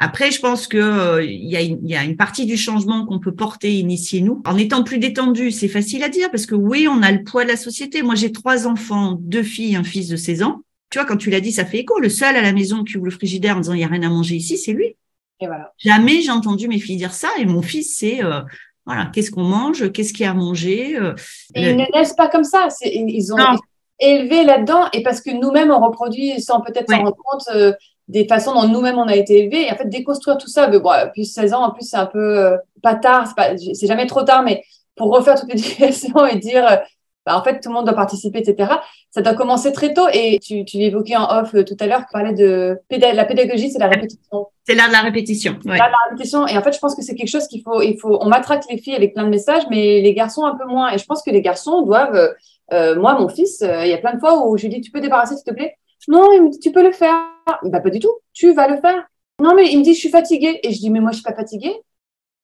Après, 0.00 0.30
je 0.30 0.38
pense 0.38 0.68
que 0.68 0.78
euh, 0.78 1.24
il 1.24 1.48
y, 1.48 1.56
a 1.56 1.60
une, 1.60 1.84
y, 1.86 1.96
a 1.96 2.04
une 2.04 2.16
partie 2.16 2.46
du 2.46 2.56
changement 2.56 3.04
qu'on 3.04 3.18
peut 3.18 3.34
porter, 3.34 3.72
initier 3.72 4.20
nous, 4.20 4.40
en 4.46 4.56
étant 4.56 4.84
plus 4.84 4.98
détendu. 4.98 5.50
C'est 5.50 5.66
facile 5.66 6.04
à 6.04 6.08
dire 6.08 6.30
parce 6.30 6.46
que 6.46 6.54
oui, 6.54 6.86
on 6.88 7.02
a 7.02 7.10
le 7.10 7.24
poids 7.24 7.42
de 7.42 7.48
la 7.48 7.56
société. 7.56 8.02
Moi, 8.02 8.14
j'ai 8.14 8.30
trois 8.30 8.68
enfants, 8.68 9.18
deux 9.20 9.42
filles, 9.42 9.74
un 9.74 9.82
fils 9.82 10.06
de 10.06 10.16
16 10.16 10.44
ans. 10.44 10.62
Tu 10.90 10.98
vois, 10.98 11.06
quand 11.06 11.16
tu 11.16 11.30
l'as 11.30 11.40
dit, 11.40 11.52
ça 11.52 11.64
fait 11.64 11.78
écho. 11.78 11.98
Le 11.98 12.08
seul 12.08 12.36
à 12.36 12.42
la 12.42 12.52
maison 12.52 12.82
qui 12.82 12.96
ouvre 12.96 13.06
le 13.06 13.10
frigidaire 13.10 13.56
en 13.56 13.60
disant 13.60 13.74
il 13.74 13.80
y 13.80 13.84
a 13.84 13.88
rien 13.88 14.02
à 14.02 14.08
manger 14.08 14.36
ici, 14.36 14.56
c'est 14.56 14.72
lui. 14.72 14.96
Et 15.40 15.46
voilà. 15.46 15.72
Jamais 15.78 16.22
j'ai 16.22 16.30
entendu 16.30 16.66
mes 16.66 16.78
filles 16.78 16.96
dire 16.96 17.12
ça. 17.12 17.28
Et 17.38 17.44
mon 17.44 17.62
fils, 17.62 17.96
c'est 17.96 18.24
euh, 18.24 18.40
voilà, 18.86 19.10
qu'est-ce 19.12 19.30
qu'on 19.30 19.44
mange, 19.44 19.92
qu'est-ce 19.92 20.12
qu'il 20.12 20.24
y 20.24 20.26
a 20.26 20.30
à 20.30 20.34
manger. 20.34 20.96
Euh, 20.96 21.14
et 21.54 21.64
le... 21.64 21.70
ils 21.70 21.76
ne 21.76 21.84
naissent 21.94 22.14
pas 22.14 22.28
comme 22.28 22.44
ça. 22.44 22.68
Ils 22.82 23.32
ont 23.32 23.36
non. 23.36 23.58
élevé 24.00 24.44
là-dedans. 24.44 24.88
Et 24.94 25.02
parce 25.02 25.20
que 25.20 25.30
nous-mêmes, 25.30 25.70
on 25.70 25.80
reproduit 25.80 26.40
sans 26.40 26.62
peut-être 26.62 26.90
s'en 26.90 26.98
rendre 26.98 27.16
compte 27.16 27.48
euh, 27.54 27.72
des 28.08 28.26
façons 28.26 28.54
dont 28.54 28.66
nous-mêmes 28.66 28.96
on 28.96 29.08
a 29.08 29.14
été 29.14 29.40
élevés. 29.40 29.66
Et 29.66 29.72
en 29.72 29.76
fait, 29.76 29.88
déconstruire 29.88 30.38
tout 30.38 30.48
ça, 30.48 30.68
mais 30.68 30.80
bon, 30.80 30.90
puis 31.12 31.26
16 31.26 31.52
ans, 31.52 31.64
en 31.64 31.70
plus, 31.70 31.86
c'est 31.86 31.98
un 31.98 32.06
peu 32.06 32.56
pas 32.82 32.94
tard. 32.94 33.32
C'est 33.74 33.86
jamais 33.86 34.06
trop 34.06 34.22
tard, 34.22 34.42
mais 34.42 34.64
pour 34.96 35.14
refaire 35.14 35.38
toute 35.38 35.52
l'éducation 35.52 36.26
et 36.32 36.38
dire 36.38 36.80
bah, 37.28 37.36
en 37.36 37.42
fait, 37.42 37.60
tout 37.60 37.68
le 37.68 37.74
monde 37.74 37.84
doit 37.84 37.94
participer, 37.94 38.38
etc. 38.38 38.72
Ça 39.10 39.20
doit 39.20 39.34
commencer 39.34 39.70
très 39.70 39.92
tôt. 39.92 40.06
Et 40.14 40.38
tu, 40.38 40.64
tu 40.64 40.78
l'évoquais 40.78 41.16
en 41.16 41.28
off 41.30 41.54
euh, 41.54 41.62
tout 41.62 41.76
à 41.78 41.86
l'heure, 41.86 42.00
tu 42.00 42.10
parlais 42.10 42.32
de 42.32 42.78
la 42.90 43.24
pédagogie, 43.26 43.70
c'est 43.70 43.78
la 43.78 43.88
répétition. 43.88 44.46
C'est 44.66 44.74
l'art 44.74 44.88
de 44.88 44.92
la 44.94 45.02
répétition. 45.02 45.58
Ouais. 45.66 45.76
L'art 45.76 45.88
de 45.88 45.92
la 45.92 46.10
répétition. 46.10 46.46
Et 46.46 46.56
en 46.56 46.62
fait, 46.62 46.72
je 46.72 46.78
pense 46.78 46.94
que 46.94 47.02
c'est 47.02 47.14
quelque 47.14 47.28
chose 47.28 47.46
qu'il 47.46 47.62
faut, 47.62 47.82
il 47.82 47.98
faut, 47.98 48.18
on 48.22 48.28
matraque 48.30 48.64
les 48.70 48.78
filles 48.78 48.94
avec 48.94 49.12
plein 49.12 49.24
de 49.24 49.28
messages, 49.28 49.64
mais 49.68 50.00
les 50.00 50.14
garçons 50.14 50.46
un 50.46 50.56
peu 50.56 50.64
moins. 50.64 50.90
Et 50.90 50.96
je 50.96 51.04
pense 51.04 51.22
que 51.22 51.30
les 51.30 51.42
garçons 51.42 51.82
doivent, 51.82 52.34
euh, 52.72 52.98
moi, 52.98 53.18
mon 53.18 53.28
fils, 53.28 53.60
euh, 53.60 53.84
il 53.84 53.90
y 53.90 53.94
a 53.94 53.98
plein 53.98 54.14
de 54.14 54.20
fois 54.20 54.46
où 54.46 54.56
je 54.56 54.62
lui 54.62 54.70
dis, 54.70 54.80
tu 54.80 54.90
peux 54.90 55.02
débarrasser, 55.02 55.36
s'il 55.36 55.44
te 55.44 55.52
plaît? 55.52 55.76
Non, 56.08 56.32
il 56.32 56.42
me 56.44 56.50
dit, 56.50 56.60
tu 56.60 56.72
peux 56.72 56.82
le 56.82 56.92
faire. 56.92 57.14
Bah, 57.62 57.80
pas 57.80 57.90
du 57.90 57.98
tout. 57.98 58.12
Tu 58.32 58.54
vas 58.54 58.68
le 58.68 58.80
faire. 58.80 59.04
Non, 59.38 59.54
mais 59.54 59.70
il 59.70 59.78
me 59.78 59.84
dit, 59.84 59.92
je 59.92 60.00
suis 60.00 60.08
fatiguée. 60.08 60.60
Et 60.62 60.72
je 60.72 60.78
dis, 60.78 60.88
mais 60.88 61.00
moi, 61.00 61.10
je 61.10 61.16
suis 61.16 61.24
pas 61.24 61.34
fatiguée 61.34 61.74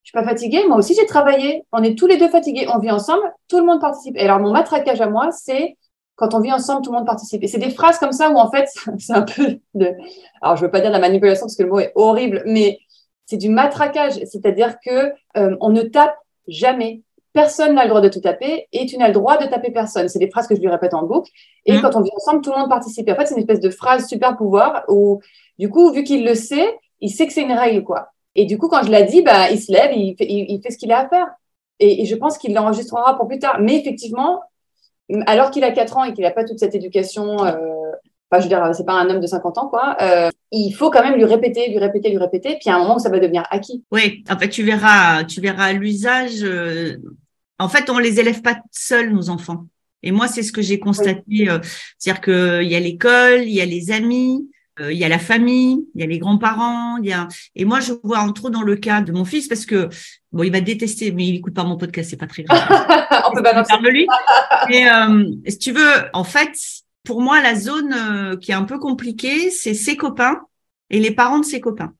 je 0.05 0.11
suis 0.11 0.13
pas 0.13 0.23
fatiguée, 0.23 0.63
moi 0.67 0.77
aussi 0.77 0.93
j'ai 0.93 1.07
travaillé. 1.07 1.65
On 1.71 1.81
est 1.81 1.97
tous 1.97 2.05
les 2.05 2.17
deux 2.17 2.29
fatigués, 2.29 2.67
on 2.71 2.77
vit 2.77 2.91
ensemble, 2.91 3.23
tout 3.49 3.57
le 3.57 3.65
monde 3.65 3.81
participe. 3.81 4.15
Et 4.17 4.21
alors 4.21 4.39
mon 4.39 4.51
matraquage 4.51 5.01
à 5.01 5.09
moi, 5.09 5.31
c'est 5.31 5.77
quand 6.15 6.35
on 6.35 6.39
vit 6.39 6.51
ensemble, 6.51 6.83
tout 6.83 6.91
le 6.91 6.97
monde 6.97 7.07
participe. 7.07 7.43
Et 7.43 7.47
c'est 7.47 7.57
des 7.57 7.71
phrases 7.71 7.97
comme 7.97 8.11
ça 8.11 8.29
où 8.29 8.37
en 8.37 8.51
fait, 8.51 8.69
c'est 8.99 9.13
un 9.13 9.23
peu 9.23 9.57
de, 9.73 9.93
alors 10.43 10.57
je 10.57 10.63
veux 10.63 10.69
pas 10.69 10.79
dire 10.79 10.89
de 10.89 10.93
la 10.93 10.99
manipulation 10.99 11.47
parce 11.47 11.55
que 11.55 11.63
le 11.63 11.69
mot 11.69 11.79
est 11.79 11.91
horrible, 11.95 12.43
mais 12.45 12.77
c'est 13.25 13.37
du 13.37 13.49
matraquage, 13.49 14.13
c'est-à-dire 14.25 14.75
que 14.85 15.11
euh, 15.37 15.57
on 15.59 15.69
ne 15.71 15.81
tape 15.81 16.15
jamais. 16.47 17.01
Personne 17.33 17.73
n'a 17.73 17.83
le 17.83 17.89
droit 17.89 18.01
de 18.01 18.09
te 18.09 18.19
taper 18.19 18.67
et 18.71 18.85
tu 18.85 18.97
n'as 18.97 19.07
le 19.07 19.13
droit 19.13 19.37
de 19.37 19.47
taper 19.47 19.71
personne. 19.71 20.07
C'est 20.07 20.19
des 20.19 20.29
phrases 20.29 20.47
que 20.47 20.55
je 20.55 20.61
lui 20.61 20.69
répète 20.69 20.93
en 20.93 21.03
boucle. 21.03 21.31
Et 21.65 21.73
mmh. 21.73 21.81
quand 21.81 21.95
on 21.95 22.01
vit 22.01 22.11
ensemble, 22.15 22.41
tout 22.41 22.51
le 22.51 22.59
monde 22.59 22.69
participe. 22.69 23.09
Et 23.09 23.11
en 23.11 23.15
fait, 23.15 23.25
c'est 23.25 23.33
une 23.33 23.41
espèce 23.41 23.59
de 23.59 23.71
phrase 23.71 24.07
super 24.07 24.37
pouvoir 24.37 24.85
où, 24.87 25.19
du 25.57 25.69
coup, 25.69 25.91
vu 25.91 26.03
qu'il 26.03 26.23
le 26.23 26.35
sait, 26.35 26.77
il 27.01 27.09
sait 27.09 27.25
que 27.25 27.33
c'est 27.33 27.41
une 27.41 27.51
règle, 27.51 27.83
quoi. 27.83 28.09
Et 28.35 28.45
du 28.45 28.57
coup, 28.57 28.67
quand 28.67 28.83
je 28.83 28.91
l'ai 28.91 29.03
dit, 29.03 29.21
bah, 29.21 29.49
il 29.49 29.59
se 29.59 29.71
lève, 29.71 29.91
il 29.93 30.15
fait, 30.17 30.25
il, 30.29 30.45
il 30.49 30.61
fait 30.61 30.71
ce 30.71 30.77
qu'il 30.77 30.91
a 30.91 30.99
à 30.99 31.09
faire. 31.09 31.27
Et, 31.79 32.03
et 32.03 32.05
je 32.05 32.15
pense 32.15 32.37
qu'il 32.37 32.53
l'enregistrera 32.53 33.17
pour 33.17 33.27
plus 33.27 33.39
tard. 33.39 33.59
Mais 33.59 33.77
effectivement, 33.79 34.41
alors 35.27 35.51
qu'il 35.51 35.63
a 35.63 35.71
4 35.71 35.97
ans 35.97 36.03
et 36.03 36.13
qu'il 36.13 36.23
n'a 36.23 36.31
pas 36.31 36.43
toute 36.43 36.59
cette 36.59 36.75
éducation, 36.75 37.45
euh, 37.45 37.55
enfin, 38.29 38.39
je 38.39 38.43
veux 38.43 38.49
dire, 38.49 38.69
c'est 38.73 38.85
pas 38.85 38.93
un 38.93 39.09
homme 39.09 39.19
de 39.19 39.27
50 39.27 39.57
ans, 39.57 39.67
quoi, 39.67 39.97
euh, 40.01 40.29
il 40.51 40.71
faut 40.71 40.89
quand 40.89 41.03
même 41.03 41.15
lui 41.15 41.25
répéter, 41.25 41.69
lui 41.69 41.79
répéter, 41.79 42.09
lui 42.09 42.17
répéter. 42.17 42.57
Puis 42.59 42.69
à 42.69 42.75
un 42.75 42.79
moment 42.79 42.95
où 42.95 42.99
ça 42.99 43.09
va 43.09 43.19
devenir 43.19 43.45
acquis. 43.51 43.83
Oui, 43.91 44.23
en 44.29 44.37
fait, 44.37 44.49
tu 44.49 44.63
verras, 44.63 45.23
tu 45.25 45.41
verras 45.41 45.73
l'usage. 45.73 46.43
Euh... 46.43 46.97
En 47.59 47.69
fait, 47.69 47.89
on 47.89 47.99
les 47.99 48.19
élève 48.19 48.41
pas 48.41 48.57
seuls, 48.71 49.11
nos 49.11 49.29
enfants. 49.29 49.65
Et 50.03 50.11
moi, 50.11 50.27
c'est 50.27 50.43
ce 50.43 50.51
que 50.51 50.61
j'ai 50.61 50.79
constaté. 50.79 51.23
Oui. 51.27 51.49
Euh, 51.49 51.59
C'est-à-dire 51.97 52.21
qu'il 52.21 52.69
y 52.69 52.75
a 52.75 52.79
l'école, 52.79 53.43
il 53.43 53.53
y 53.53 53.61
a 53.61 53.65
les 53.65 53.91
amis, 53.91 54.49
euh, 54.79 54.91
il 54.91 54.97
y 54.97 55.05
a 55.05 55.09
la 55.09 55.19
famille, 55.19 55.87
il 55.95 56.01
y 56.01 56.03
a 56.03 56.07
les 56.07 56.19
grands-parents, 56.19 56.97
il 56.97 57.05
y 57.05 57.13
a 57.13 57.27
et 57.55 57.63
moi 57.63 57.79
je 57.79 57.93
vois 58.03 58.19
entre 58.19 58.45
autres 58.45 58.53
dans 58.53 58.61
le 58.61 58.75
cas 58.75 59.01
de 59.01 59.11
mon 59.11 59.23
fils 59.23 59.47
parce 59.47 59.65
que 59.65 59.89
bon 60.33 60.43
il 60.43 60.51
va 60.51 60.59
détester 60.59 61.11
mais 61.11 61.25
il 61.25 61.35
écoute 61.35 61.53
pas 61.53 61.63
mon 61.63 61.77
podcast 61.77 62.09
c'est 62.09 62.17
pas 62.17 62.27
très 62.27 62.43
grave. 62.43 62.61
On 63.29 63.33
peut 63.33 63.41
balancer 63.41 63.77
de 63.77 63.89
lui. 63.89 64.05
Mais 64.69 64.89
euh, 64.91 65.25
si 65.47 65.57
tu 65.59 65.71
veux 65.71 66.09
en 66.13 66.25
fait 66.25 66.57
pour 67.05 67.21
moi 67.21 67.41
la 67.41 67.55
zone 67.55 67.93
euh, 67.93 68.37
qui 68.37 68.51
est 68.51 68.55
un 68.55 68.65
peu 68.65 68.77
compliquée 68.77 69.49
c'est 69.49 69.73
ses 69.73 69.95
copains 69.95 70.41
et 70.89 70.99
les 70.99 71.11
parents 71.11 71.39
de 71.39 71.45
ses 71.45 71.61
copains 71.61 71.93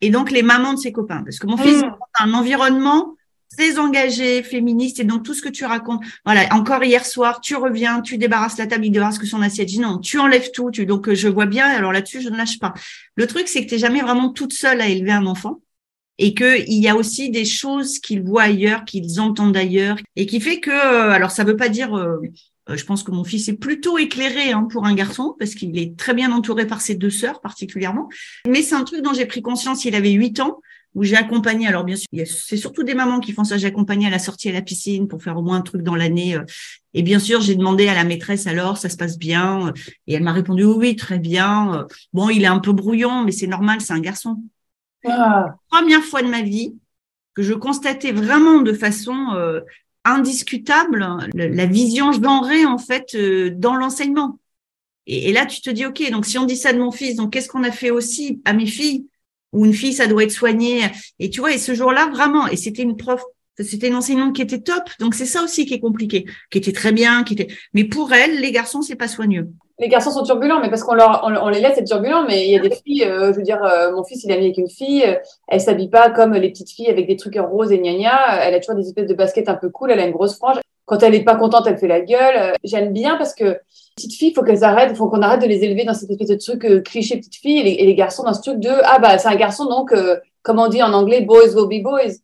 et 0.00 0.08
donc 0.08 0.30
les 0.30 0.42
mamans 0.42 0.72
de 0.72 0.78
ses 0.78 0.92
copains 0.92 1.22
parce 1.24 1.38
que 1.38 1.46
mon 1.46 1.58
fils 1.58 1.82
mmh. 1.82 1.96
a 2.14 2.24
un 2.24 2.32
environnement 2.32 3.17
très 3.56 3.78
engagé, 3.78 4.42
féministe, 4.42 5.00
et 5.00 5.04
donc 5.04 5.22
tout 5.22 5.34
ce 5.34 5.42
que 5.42 5.48
tu 5.48 5.64
racontes. 5.64 6.02
Voilà, 6.24 6.48
encore 6.54 6.84
hier 6.84 7.04
soir, 7.04 7.40
tu 7.40 7.56
reviens, 7.56 8.00
tu 8.00 8.18
débarrasses 8.18 8.58
la 8.58 8.66
table, 8.66 8.86
il 8.86 8.90
débarrasse 8.90 9.18
que 9.18 9.26
son 9.26 9.42
assiette. 9.42 9.68
dis 9.68 9.80
non, 9.80 9.98
tu 9.98 10.18
enlèves 10.18 10.50
tout. 10.52 10.70
Tu, 10.70 10.86
donc 10.86 11.12
je 11.12 11.28
vois 11.28 11.46
bien. 11.46 11.66
Alors 11.66 11.92
là-dessus, 11.92 12.20
je 12.20 12.28
ne 12.28 12.36
lâche 12.36 12.58
pas. 12.58 12.74
Le 13.16 13.26
truc, 13.26 13.48
c'est 13.48 13.62
que 13.64 13.68
tu 13.68 13.74
n'es 13.74 13.80
jamais 13.80 14.00
vraiment 14.00 14.30
toute 14.30 14.52
seule 14.52 14.80
à 14.80 14.88
élever 14.88 15.12
un 15.12 15.26
enfant 15.26 15.60
et 16.18 16.34
qu'il 16.34 16.74
y 16.74 16.88
a 16.88 16.96
aussi 16.96 17.30
des 17.30 17.44
choses 17.44 18.00
qu'ils 18.00 18.22
voient 18.22 18.42
ailleurs, 18.42 18.84
qu'ils 18.84 19.20
entendent 19.20 19.56
ailleurs, 19.56 19.96
et 20.16 20.26
qui 20.26 20.40
fait 20.40 20.60
que, 20.60 20.70
euh, 20.70 21.10
alors 21.10 21.30
ça 21.30 21.44
veut 21.44 21.56
pas 21.56 21.68
dire, 21.68 21.96
euh, 21.96 22.16
je 22.68 22.84
pense 22.84 23.04
que 23.04 23.12
mon 23.12 23.24
fils 23.24 23.48
est 23.48 23.56
plutôt 23.56 23.98
éclairé 23.98 24.52
hein, 24.52 24.66
pour 24.70 24.84
un 24.84 24.94
garçon, 24.94 25.36
parce 25.38 25.54
qu'il 25.54 25.78
est 25.78 25.96
très 25.96 26.14
bien 26.14 26.32
entouré 26.32 26.66
par 26.66 26.80
ses 26.80 26.96
deux 26.96 27.10
sœurs 27.10 27.40
particulièrement, 27.40 28.08
mais 28.46 28.62
c'est 28.62 28.74
un 28.74 28.84
truc 28.84 29.02
dont 29.02 29.14
j'ai 29.14 29.26
pris 29.26 29.42
conscience, 29.42 29.84
il 29.84 29.94
avait 29.94 30.10
huit 30.10 30.40
ans, 30.40 30.60
où 30.94 31.04
j'ai 31.04 31.16
accompagné. 31.16 31.66
Alors 31.66 31.84
bien 31.84 31.96
sûr, 31.96 32.06
c'est 32.26 32.56
surtout 32.56 32.82
des 32.82 32.94
mamans 32.94 33.20
qui 33.20 33.32
font 33.32 33.44
ça. 33.44 33.56
J'ai 33.58 33.66
accompagné 33.66 34.06
à 34.06 34.10
la 34.10 34.18
sortie 34.18 34.48
à 34.48 34.52
la 34.52 34.62
piscine 34.62 35.08
pour 35.08 35.22
faire 35.22 35.36
au 35.36 35.42
moins 35.42 35.56
un 35.56 35.62
truc 35.62 35.82
dans 35.82 35.94
l'année. 35.94 36.36
Euh. 36.36 36.44
Et 36.94 37.02
bien 37.02 37.18
sûr, 37.18 37.40
j'ai 37.40 37.54
demandé 37.54 37.88
à 37.88 37.94
la 37.94 38.04
maîtresse 38.04 38.46
alors, 38.46 38.78
ça 38.78 38.88
se 38.88 38.96
passe 38.96 39.18
bien 39.18 39.72
Et 40.06 40.14
elle 40.14 40.22
m'a 40.22 40.32
répondu 40.32 40.64
oui, 40.64 40.96
très 40.96 41.18
bien. 41.18 41.86
Bon, 42.12 42.30
il 42.30 42.42
est 42.42 42.48
un 42.48 42.58
peu 42.58 42.72
brouillon, 42.72 43.24
mais 43.24 43.32
c'est 43.32 43.46
normal, 43.46 43.80
c'est 43.80 43.92
un 43.92 44.00
garçon. 44.00 44.42
Ah. 45.06 45.54
Première 45.70 46.02
fois 46.02 46.22
de 46.22 46.28
ma 46.28 46.42
vie 46.42 46.74
que 47.34 47.42
je 47.42 47.54
constatais 47.54 48.12
vraiment 48.12 48.62
de 48.62 48.72
façon 48.72 49.28
euh, 49.34 49.60
indiscutable 50.04 51.06
la 51.34 51.66
vision 51.66 52.10
genrée 52.12 52.66
en 52.66 52.78
fait 52.78 53.14
euh, 53.14 53.50
dans 53.54 53.76
l'enseignement. 53.76 54.40
Et, 55.06 55.30
et 55.30 55.32
là, 55.32 55.46
tu 55.46 55.60
te 55.60 55.70
dis 55.70 55.86
ok, 55.86 56.10
donc 56.10 56.26
si 56.26 56.38
on 56.38 56.46
dit 56.46 56.56
ça 56.56 56.72
de 56.72 56.78
mon 56.78 56.90
fils, 56.90 57.16
donc 57.16 57.32
qu'est-ce 57.32 57.48
qu'on 57.48 57.64
a 57.64 57.70
fait 57.70 57.90
aussi 57.90 58.40
à 58.44 58.54
mes 58.54 58.66
filles? 58.66 59.06
Ou 59.52 59.64
une 59.64 59.72
fille, 59.72 59.92
ça 59.92 60.06
doit 60.06 60.24
être 60.24 60.30
soigné. 60.30 60.82
Et 61.18 61.30
tu 61.30 61.40
vois, 61.40 61.52
et 61.52 61.58
ce 61.58 61.74
jour-là, 61.74 62.08
vraiment, 62.12 62.46
et 62.46 62.56
c'était 62.56 62.82
une 62.82 62.96
prof, 62.96 63.22
c'était 63.58 63.88
une 63.88 63.96
enseignante 63.96 64.34
qui 64.34 64.42
était 64.42 64.60
top. 64.60 64.84
Donc 65.00 65.14
c'est 65.14 65.26
ça 65.26 65.42
aussi 65.42 65.66
qui 65.66 65.74
est 65.74 65.80
compliqué, 65.80 66.26
qui 66.50 66.58
était 66.58 66.72
très 66.72 66.92
bien, 66.92 67.24
qui 67.24 67.34
était. 67.34 67.48
Mais 67.74 67.84
pour 67.84 68.12
elle, 68.12 68.40
les 68.40 68.52
garçons, 68.52 68.82
c'est 68.82 68.96
pas 68.96 69.08
soigneux. 69.08 69.48
Les 69.80 69.88
garçons 69.88 70.10
sont 70.10 70.24
turbulents, 70.24 70.60
mais 70.60 70.70
parce 70.70 70.82
qu'on 70.82 70.94
leur, 70.94 71.22
on, 71.24 71.48
les 71.48 71.60
laisse 71.60 71.78
être 71.78 71.86
turbulents. 71.86 72.24
Mais 72.26 72.46
il 72.46 72.52
y 72.52 72.56
a 72.56 72.60
des 72.60 72.70
filles, 72.70 73.04
euh, 73.04 73.32
je 73.32 73.38
veux 73.38 73.44
dire, 73.44 73.62
euh, 73.62 73.92
mon 73.92 74.02
fils, 74.04 74.24
il 74.24 74.30
est 74.30 74.34
ami 74.34 74.46
avec 74.46 74.58
une 74.58 74.68
fille, 74.68 75.04
euh, 75.04 75.14
elle 75.46 75.60
s'habille 75.60 75.88
pas 75.88 76.10
comme 76.10 76.34
les 76.34 76.50
petites 76.50 76.70
filles 76.70 76.88
avec 76.88 77.06
des 77.06 77.16
trucs 77.16 77.36
roses 77.36 77.70
et 77.70 77.78
gna 77.78 77.94
gna. 77.94 78.44
Elle 78.44 78.54
a 78.54 78.60
toujours 78.60 78.74
des 78.74 78.88
espèces 78.88 79.06
de 79.06 79.14
baskets 79.14 79.48
un 79.48 79.54
peu 79.54 79.70
cool. 79.70 79.92
Elle 79.92 80.00
a 80.00 80.06
une 80.06 80.12
grosse 80.12 80.36
frange. 80.36 80.56
Quand 80.88 81.02
elle 81.02 81.14
est 81.14 81.22
pas 81.22 81.36
contente, 81.36 81.66
elle 81.66 81.76
fait 81.76 81.86
la 81.86 82.00
gueule. 82.00 82.54
J'aime 82.64 82.94
bien 82.94 83.18
parce 83.18 83.34
que 83.34 83.60
petites 83.94 84.14
filles, 84.14 84.32
faut 84.32 84.42
qu'elles 84.42 84.64
arrêtent, 84.64 84.96
faut 84.96 85.08
qu'on 85.08 85.20
arrête 85.20 85.42
de 85.42 85.46
les 85.46 85.62
élever 85.62 85.84
dans 85.84 85.92
cette 85.92 86.10
espèce 86.10 86.28
de 86.28 86.36
truc 86.36 86.64
euh, 86.64 86.80
cliché 86.80 87.18
petite 87.18 87.36
fille 87.36 87.58
et 87.58 87.62
les, 87.62 87.72
et 87.72 87.84
les, 87.84 87.94
garçons 87.94 88.22
dans 88.22 88.32
ce 88.32 88.40
truc 88.40 88.58
de 88.58 88.70
ah 88.84 88.98
bah 88.98 89.18
c'est 89.18 89.28
un 89.28 89.36
garçon 89.36 89.66
donc 89.66 89.92
euh, 89.92 90.16
comme 90.42 90.58
on 90.58 90.68
dit 90.68 90.82
en 90.82 90.94
anglais 90.94 91.20
boys 91.20 91.54
will 91.54 91.68
be 91.68 91.82
boys. 91.82 92.14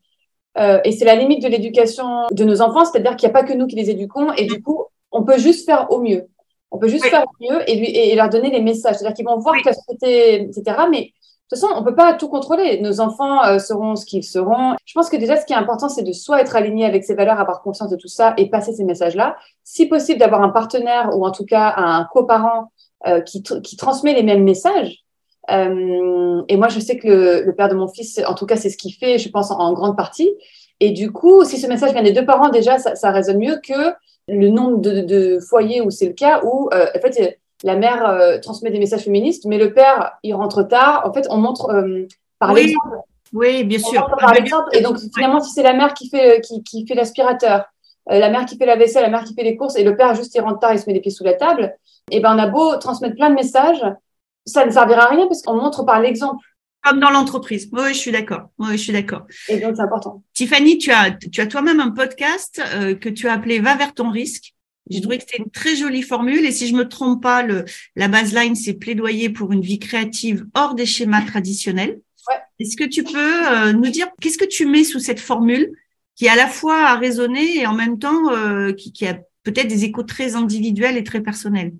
Euh, 0.56 0.80
et 0.84 0.92
c'est 0.92 1.04
la 1.04 1.14
limite 1.14 1.42
de 1.42 1.48
l'éducation 1.48 2.26
de 2.30 2.44
nos 2.44 2.62
enfants, 2.62 2.86
c'est-à-dire 2.86 3.16
qu'il 3.16 3.28
n'y 3.28 3.34
a 3.34 3.38
pas 3.38 3.46
que 3.46 3.52
nous 3.52 3.66
qui 3.66 3.76
les 3.76 3.90
éduquons 3.90 4.32
et 4.32 4.46
du 4.46 4.62
coup 4.62 4.84
on 5.12 5.24
peut 5.24 5.38
juste 5.38 5.66
faire 5.66 5.90
au 5.90 6.00
mieux. 6.00 6.26
On 6.70 6.78
peut 6.78 6.88
juste 6.88 7.04
oui. 7.04 7.10
faire 7.10 7.24
au 7.24 7.44
mieux 7.44 7.70
et, 7.70 7.76
lui, 7.76 7.90
et 7.94 8.14
leur 8.14 8.30
donner 8.30 8.50
les 8.50 8.62
messages, 8.62 8.96
c'est-à-dire 8.96 9.14
qu'ils 9.14 9.26
vont 9.26 9.38
voir 9.38 9.56
oui. 9.56 9.62
que 9.62 9.68
la 9.68 9.74
société, 9.74 10.42
etc. 10.42 10.76
Mais 10.90 11.12
de 11.50 11.56
toute 11.56 11.60
façon, 11.60 11.78
on 11.78 11.84
peut 11.84 11.94
pas 11.94 12.14
tout 12.14 12.28
contrôler. 12.28 12.80
Nos 12.80 13.00
enfants 13.00 13.44
euh, 13.44 13.58
seront 13.58 13.96
ce 13.96 14.06
qu'ils 14.06 14.24
seront. 14.24 14.74
Je 14.86 14.94
pense 14.94 15.10
que 15.10 15.16
déjà, 15.16 15.36
ce 15.36 15.44
qui 15.44 15.52
est 15.52 15.56
important, 15.56 15.90
c'est 15.90 16.02
de 16.02 16.12
soit 16.12 16.40
être 16.40 16.56
aligné 16.56 16.86
avec 16.86 17.04
ses 17.04 17.14
valeurs, 17.14 17.38
avoir 17.38 17.60
conscience 17.60 17.90
de 17.90 17.96
tout 17.96 18.08
ça 18.08 18.32
et 18.38 18.48
passer 18.48 18.72
ces 18.72 18.84
messages-là. 18.84 19.36
Si 19.62 19.84
possible, 19.84 20.18
d'avoir 20.18 20.42
un 20.42 20.48
partenaire 20.48 21.10
ou 21.14 21.26
en 21.26 21.32
tout 21.32 21.44
cas 21.44 21.74
un 21.76 22.04
coparent 22.04 22.72
euh, 23.06 23.20
qui, 23.20 23.42
qui 23.42 23.76
transmet 23.76 24.14
les 24.14 24.22
mêmes 24.22 24.42
messages. 24.42 25.04
Euh, 25.50 26.42
et 26.48 26.56
moi, 26.56 26.68
je 26.68 26.80
sais 26.80 26.96
que 26.96 27.06
le, 27.06 27.42
le, 27.42 27.54
père 27.54 27.68
de 27.68 27.74
mon 27.74 27.88
fils, 27.88 28.22
en 28.26 28.34
tout 28.34 28.46
cas, 28.46 28.56
c'est 28.56 28.70
ce 28.70 28.78
qu'il 28.78 28.94
fait, 28.94 29.18
je 29.18 29.28
pense, 29.28 29.50
en, 29.50 29.74
grande 29.74 29.98
partie. 29.98 30.30
Et 30.80 30.92
du 30.92 31.12
coup, 31.12 31.44
si 31.44 31.58
ce 31.58 31.66
message 31.66 31.92
vient 31.92 32.02
des 32.02 32.12
deux 32.12 32.24
parents, 32.24 32.48
déjà, 32.48 32.78
ça, 32.78 32.94
ça 32.94 33.10
résonne 33.10 33.38
mieux 33.38 33.60
que 33.62 33.92
le 34.28 34.48
nombre 34.48 34.78
de, 34.78 35.02
de 35.02 35.38
foyers 35.40 35.82
où 35.82 35.90
c'est 35.90 36.06
le 36.06 36.14
cas, 36.14 36.40
où, 36.42 36.70
en 36.72 37.00
fait, 37.00 37.38
la 37.62 37.76
mère 37.76 38.06
euh, 38.06 38.38
transmet 38.38 38.70
des 38.70 38.78
messages 38.78 39.04
féministes, 39.04 39.44
mais 39.46 39.58
le 39.58 39.72
père, 39.72 40.18
il 40.22 40.34
rentre 40.34 40.62
tard. 40.62 41.02
En 41.06 41.12
fait, 41.12 41.26
on 41.30 41.36
montre 41.36 41.70
euh, 41.70 42.06
par 42.38 42.52
oui. 42.52 42.62
l'exemple. 42.62 42.96
Oui, 43.32 43.64
bien 43.64 43.78
on 43.84 43.90
sûr. 43.90 44.16
Par 44.18 44.34
l'exemple. 44.34 44.68
Et 44.72 44.80
donc, 44.80 44.98
finalement, 45.14 45.40
si 45.40 45.52
c'est 45.52 45.62
la 45.62 45.74
mère 45.74 45.94
qui 45.94 46.08
fait, 46.08 46.40
qui, 46.40 46.62
qui 46.62 46.86
fait 46.86 46.94
l'aspirateur, 46.94 47.64
euh, 48.10 48.18
la 48.18 48.28
mère 48.28 48.44
qui 48.46 48.56
fait 48.56 48.66
la 48.66 48.76
vaisselle, 48.76 49.02
la 49.02 49.10
mère 49.10 49.24
qui 49.24 49.34
fait 49.34 49.42
les 49.42 49.56
courses, 49.56 49.76
et 49.76 49.84
le 49.84 49.96
père 49.96 50.14
juste 50.14 50.34
il 50.34 50.40
rentre 50.40 50.60
tard, 50.60 50.72
il 50.72 50.78
se 50.78 50.86
met 50.86 50.92
les 50.92 51.00
pieds 51.00 51.10
sous 51.10 51.24
la 51.24 51.34
table, 51.34 51.74
et 52.10 52.20
ben 52.20 52.34
on 52.34 52.38
a 52.38 52.46
beau 52.46 52.76
transmettre 52.76 53.16
plein 53.16 53.30
de 53.30 53.34
messages, 53.34 53.82
ça 54.44 54.66
ne 54.66 54.70
servira 54.70 55.04
à 55.04 55.08
rien 55.08 55.26
parce 55.26 55.42
qu'on 55.42 55.54
montre 55.54 55.84
par 55.84 56.00
l'exemple. 56.00 56.44
Comme 56.82 57.00
dans 57.00 57.10
l'entreprise. 57.10 57.70
Oui, 57.72 57.94
je 57.94 57.98
suis 57.98 58.12
d'accord. 58.12 58.50
Oui, 58.58 58.72
je 58.72 58.82
suis 58.82 58.92
d'accord. 58.92 59.22
Et 59.48 59.58
donc, 59.58 59.76
c'est 59.76 59.82
important. 59.82 60.22
Tiffany, 60.34 60.76
tu 60.76 60.92
as, 60.92 61.12
tu 61.12 61.40
as 61.40 61.46
toi-même 61.46 61.80
un 61.80 61.92
podcast 61.92 62.60
euh, 62.74 62.94
que 62.94 63.08
tu 63.08 63.26
as 63.26 63.32
appelé 63.32 63.58
Va 63.58 63.74
vers 63.74 63.94
ton 63.94 64.10
risque. 64.10 64.52
J'ai 64.90 65.00
trouvé 65.00 65.18
que 65.18 65.24
c'était 65.26 65.42
une 65.42 65.50
très 65.50 65.76
jolie 65.76 66.02
formule. 66.02 66.44
Et 66.44 66.52
si 66.52 66.66
je 66.66 66.74
me 66.74 66.88
trompe 66.88 67.22
pas, 67.22 67.42
le, 67.42 67.64
la 67.96 68.08
baseline, 68.08 68.54
c'est 68.54 68.74
plaidoyer 68.74 69.30
pour 69.30 69.52
une 69.52 69.62
vie 69.62 69.78
créative 69.78 70.46
hors 70.54 70.74
des 70.74 70.86
schémas 70.86 71.22
traditionnels. 71.22 72.00
Ouais. 72.28 72.36
Est-ce 72.58 72.76
que 72.76 72.84
tu 72.84 73.02
peux 73.02 73.48
euh, 73.48 73.72
nous 73.72 73.90
dire 73.90 74.08
qu'est-ce 74.20 74.38
que 74.38 74.44
tu 74.44 74.66
mets 74.66 74.84
sous 74.84 75.00
cette 75.00 75.20
formule 75.20 75.72
qui 76.16 76.28
à 76.28 76.36
la 76.36 76.46
fois 76.46 76.86
a 76.86 76.96
résonné 76.96 77.58
et 77.58 77.66
en 77.66 77.74
même 77.74 77.98
temps 77.98 78.30
euh, 78.30 78.72
qui, 78.72 78.92
qui 78.92 79.06
a 79.06 79.18
peut-être 79.42 79.68
des 79.68 79.84
échos 79.84 80.04
très 80.04 80.36
individuels 80.36 80.96
et 80.96 81.04
très 81.04 81.20
personnels? 81.20 81.72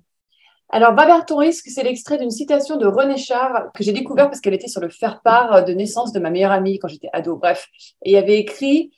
Alors, 0.69 0.95
Va 0.95 1.05
vers 1.05 1.25
ton 1.25 1.37
risque, 1.37 1.67
c'est 1.69 1.83
l'extrait 1.83 2.17
d'une 2.17 2.31
citation 2.31 2.75
de 2.77 2.87
René 2.87 3.17
Char 3.17 3.71
que 3.75 3.83
j'ai 3.83 3.93
découvert 3.93 4.29
parce 4.29 4.41
qu'elle 4.41 4.55
était 4.55 4.67
sur 4.67 4.81
le 4.81 4.89
faire-part 4.89 5.63
de 5.63 5.73
naissance 5.73 6.11
de 6.11 6.19
ma 6.19 6.31
meilleure 6.31 6.51
amie 6.51 6.79
quand 6.79 6.87
j'étais 6.87 7.09
ado. 7.13 7.37
Bref, 7.37 7.67
et 8.03 8.09
il 8.09 8.13
y 8.13 8.17
avait 8.17 8.39
écrit 8.39 8.91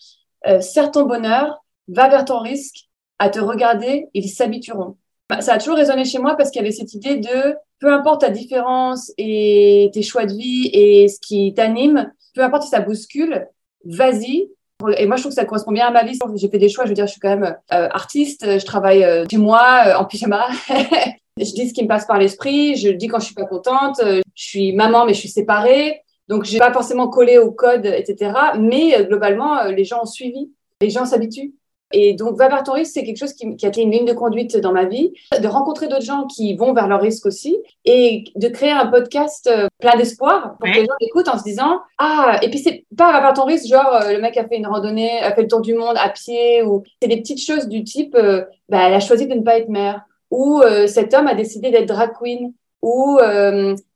euh, 0.48 0.62
ton 0.94 1.06
bonheur, 1.06 1.64
va 1.90 2.08
vers 2.10 2.26
ton 2.26 2.40
risque, 2.40 2.87
à 3.20 3.30
te 3.30 3.40
regarder, 3.40 4.08
ils 4.14 4.30
s'habitueront. 4.30 4.98
Bah, 5.30 5.42
ça 5.42 5.54
a 5.54 5.58
toujours 5.58 5.76
résonné 5.76 6.06
chez 6.06 6.20
moi 6.20 6.36
parce 6.36 6.52
qu'il 6.52 6.62
y 6.62 6.66
avait 6.66 6.72
cette 6.72 6.94
idée 6.94 7.18
de 7.18 7.56
peu 7.80 7.92
importe 7.94 8.22
ta 8.22 8.30
différence 8.30 9.12
et 9.18 9.90
tes 9.94 10.02
choix 10.02 10.26
de 10.26 10.34
vie 10.34 10.70
et 10.74 11.08
ce 11.08 11.20
qui 11.20 11.54
t'anime, 11.54 12.12
peu 12.34 12.44
importe 12.44 12.64
si 12.64 12.70
ça 12.70 12.80
bouscule, 12.80 13.48
vas-y. 13.86 14.50
Et 14.98 15.08
moi, 15.08 15.16
je 15.16 15.24
trouve 15.24 15.32
que 15.32 15.40
ça 15.40 15.46
correspond 15.46 15.72
bien 15.72 15.88
à 15.88 15.92
ma 15.92 16.04
vie. 16.04 16.18
J'ai 16.36 16.50
fait 16.50 16.60
des 16.60 16.70
choix, 16.70 16.86
je 16.86 16.90
veux 16.90 16.96
dire, 16.96 17.08
je 17.08 17.12
suis 17.12 17.20
quand 17.20 17.36
même 17.36 17.58
euh, 17.74 17.90
artiste, 17.92 18.60
je 18.60 18.66
travaille 18.66 19.04
euh, 19.04 19.26
chez 19.30 19.38
moi 19.38 19.84
euh, 19.88 19.96
en 19.96 20.06
pyjama. 20.06 20.48
je 21.38 21.52
dis 21.54 21.68
ce 21.68 21.74
qui 21.74 21.84
me 21.84 21.88
passe 21.88 22.06
par 22.06 22.20
l'esprit, 22.20 22.76
je 22.76 22.90
dis 22.90 23.08
quand 23.08 23.20
je 23.20 23.26
suis 23.26 23.36
pas 23.36 23.46
contente, 23.46 24.00
euh, 24.04 24.22
je 24.36 24.44
suis 24.44 24.74
maman 24.74 25.06
mais 25.06 25.14
je 25.14 25.20
suis 25.20 25.30
séparée. 25.30 26.02
Donc, 26.28 26.44
j'ai 26.44 26.60
pas 26.60 26.74
forcément 26.74 27.08
collé 27.08 27.38
au 27.38 27.52
code, 27.52 27.86
etc. 27.86 28.34
Mais 28.60 29.06
globalement, 29.06 29.64
les 29.64 29.86
gens 29.86 30.02
ont 30.02 30.06
suivi. 30.06 30.52
Les 30.82 30.90
gens 30.90 31.06
s'habituent. 31.06 31.54
Et 31.94 32.14
donc, 32.14 32.38
va 32.38 32.50
vers 32.50 32.64
ton 32.64 32.74
risque, 32.74 32.92
c'est 32.94 33.04
quelque 33.04 33.18
chose 33.18 33.34
qui, 33.34 33.56
qui, 33.56 33.66
a 33.66 33.70
été 33.70 33.82
une 33.82 33.92
ligne 33.92 34.06
de 34.06 34.14
conduite 34.14 34.58
dans 34.58 34.74
ma 34.74 34.86
vie, 34.86 35.14
de 35.40 35.48
rencontrer 35.48 35.88
d'autres 35.88 36.04
gens 36.04 36.26
qui 36.28 36.56
vont 36.56 36.74
vers 36.74 36.88
leur 36.88 37.02
risque 37.02 37.26
aussi 37.26 37.58
et 37.86 38.26
de 38.36 38.48
créer 38.50 38.72
un 38.72 38.88
podcast 38.88 39.48
euh, 39.48 39.68
plein 39.80 39.96
d'espoir 39.96 40.58
pour 40.58 40.70
que 40.70 40.80
les 40.80 40.86
gens 40.86 40.94
écoutent 41.00 41.30
en 41.30 41.38
se 41.38 41.44
disant 41.44 41.80
Ah, 41.98 42.40
et 42.42 42.50
puis 42.50 42.60
c'est 42.60 42.86
pas 42.98 43.14
va 43.14 43.22
vers 43.22 43.34
ton 43.34 43.46
risque, 43.46 43.68
genre 43.68 43.94
euh, 43.94 44.12
le 44.14 44.20
mec 44.20 44.36
a 44.36 44.46
fait 44.46 44.58
une 44.58 44.68
randonnée, 44.68 45.20
a 45.22 45.34
fait 45.34 45.44
le 45.44 45.48
tour 45.48 45.62
du 45.62 45.76
monde 45.76 45.96
à 45.98 46.10
pied, 46.10 46.62
ou 46.64 46.84
c'est 47.02 47.08
des 47.08 47.18
petites 47.18 47.42
choses 47.42 47.68
du 47.68 47.86
type 47.86 48.16
euh, 48.16 48.44
bah, 48.68 48.88
elle 48.88 48.94
a 48.94 49.00
choisi 49.00 49.28
de 49.28 49.34
ne 49.34 49.42
pas 49.42 49.58
être 49.58 49.70
mère, 49.70 50.02
ou 50.30 50.62
cet 50.88 51.14
homme 51.14 51.28
a 51.28 51.36
décidé 51.36 51.72
d'être 51.72 51.88
drag 51.88 52.12
queen, 52.20 52.54
ou 52.82 53.18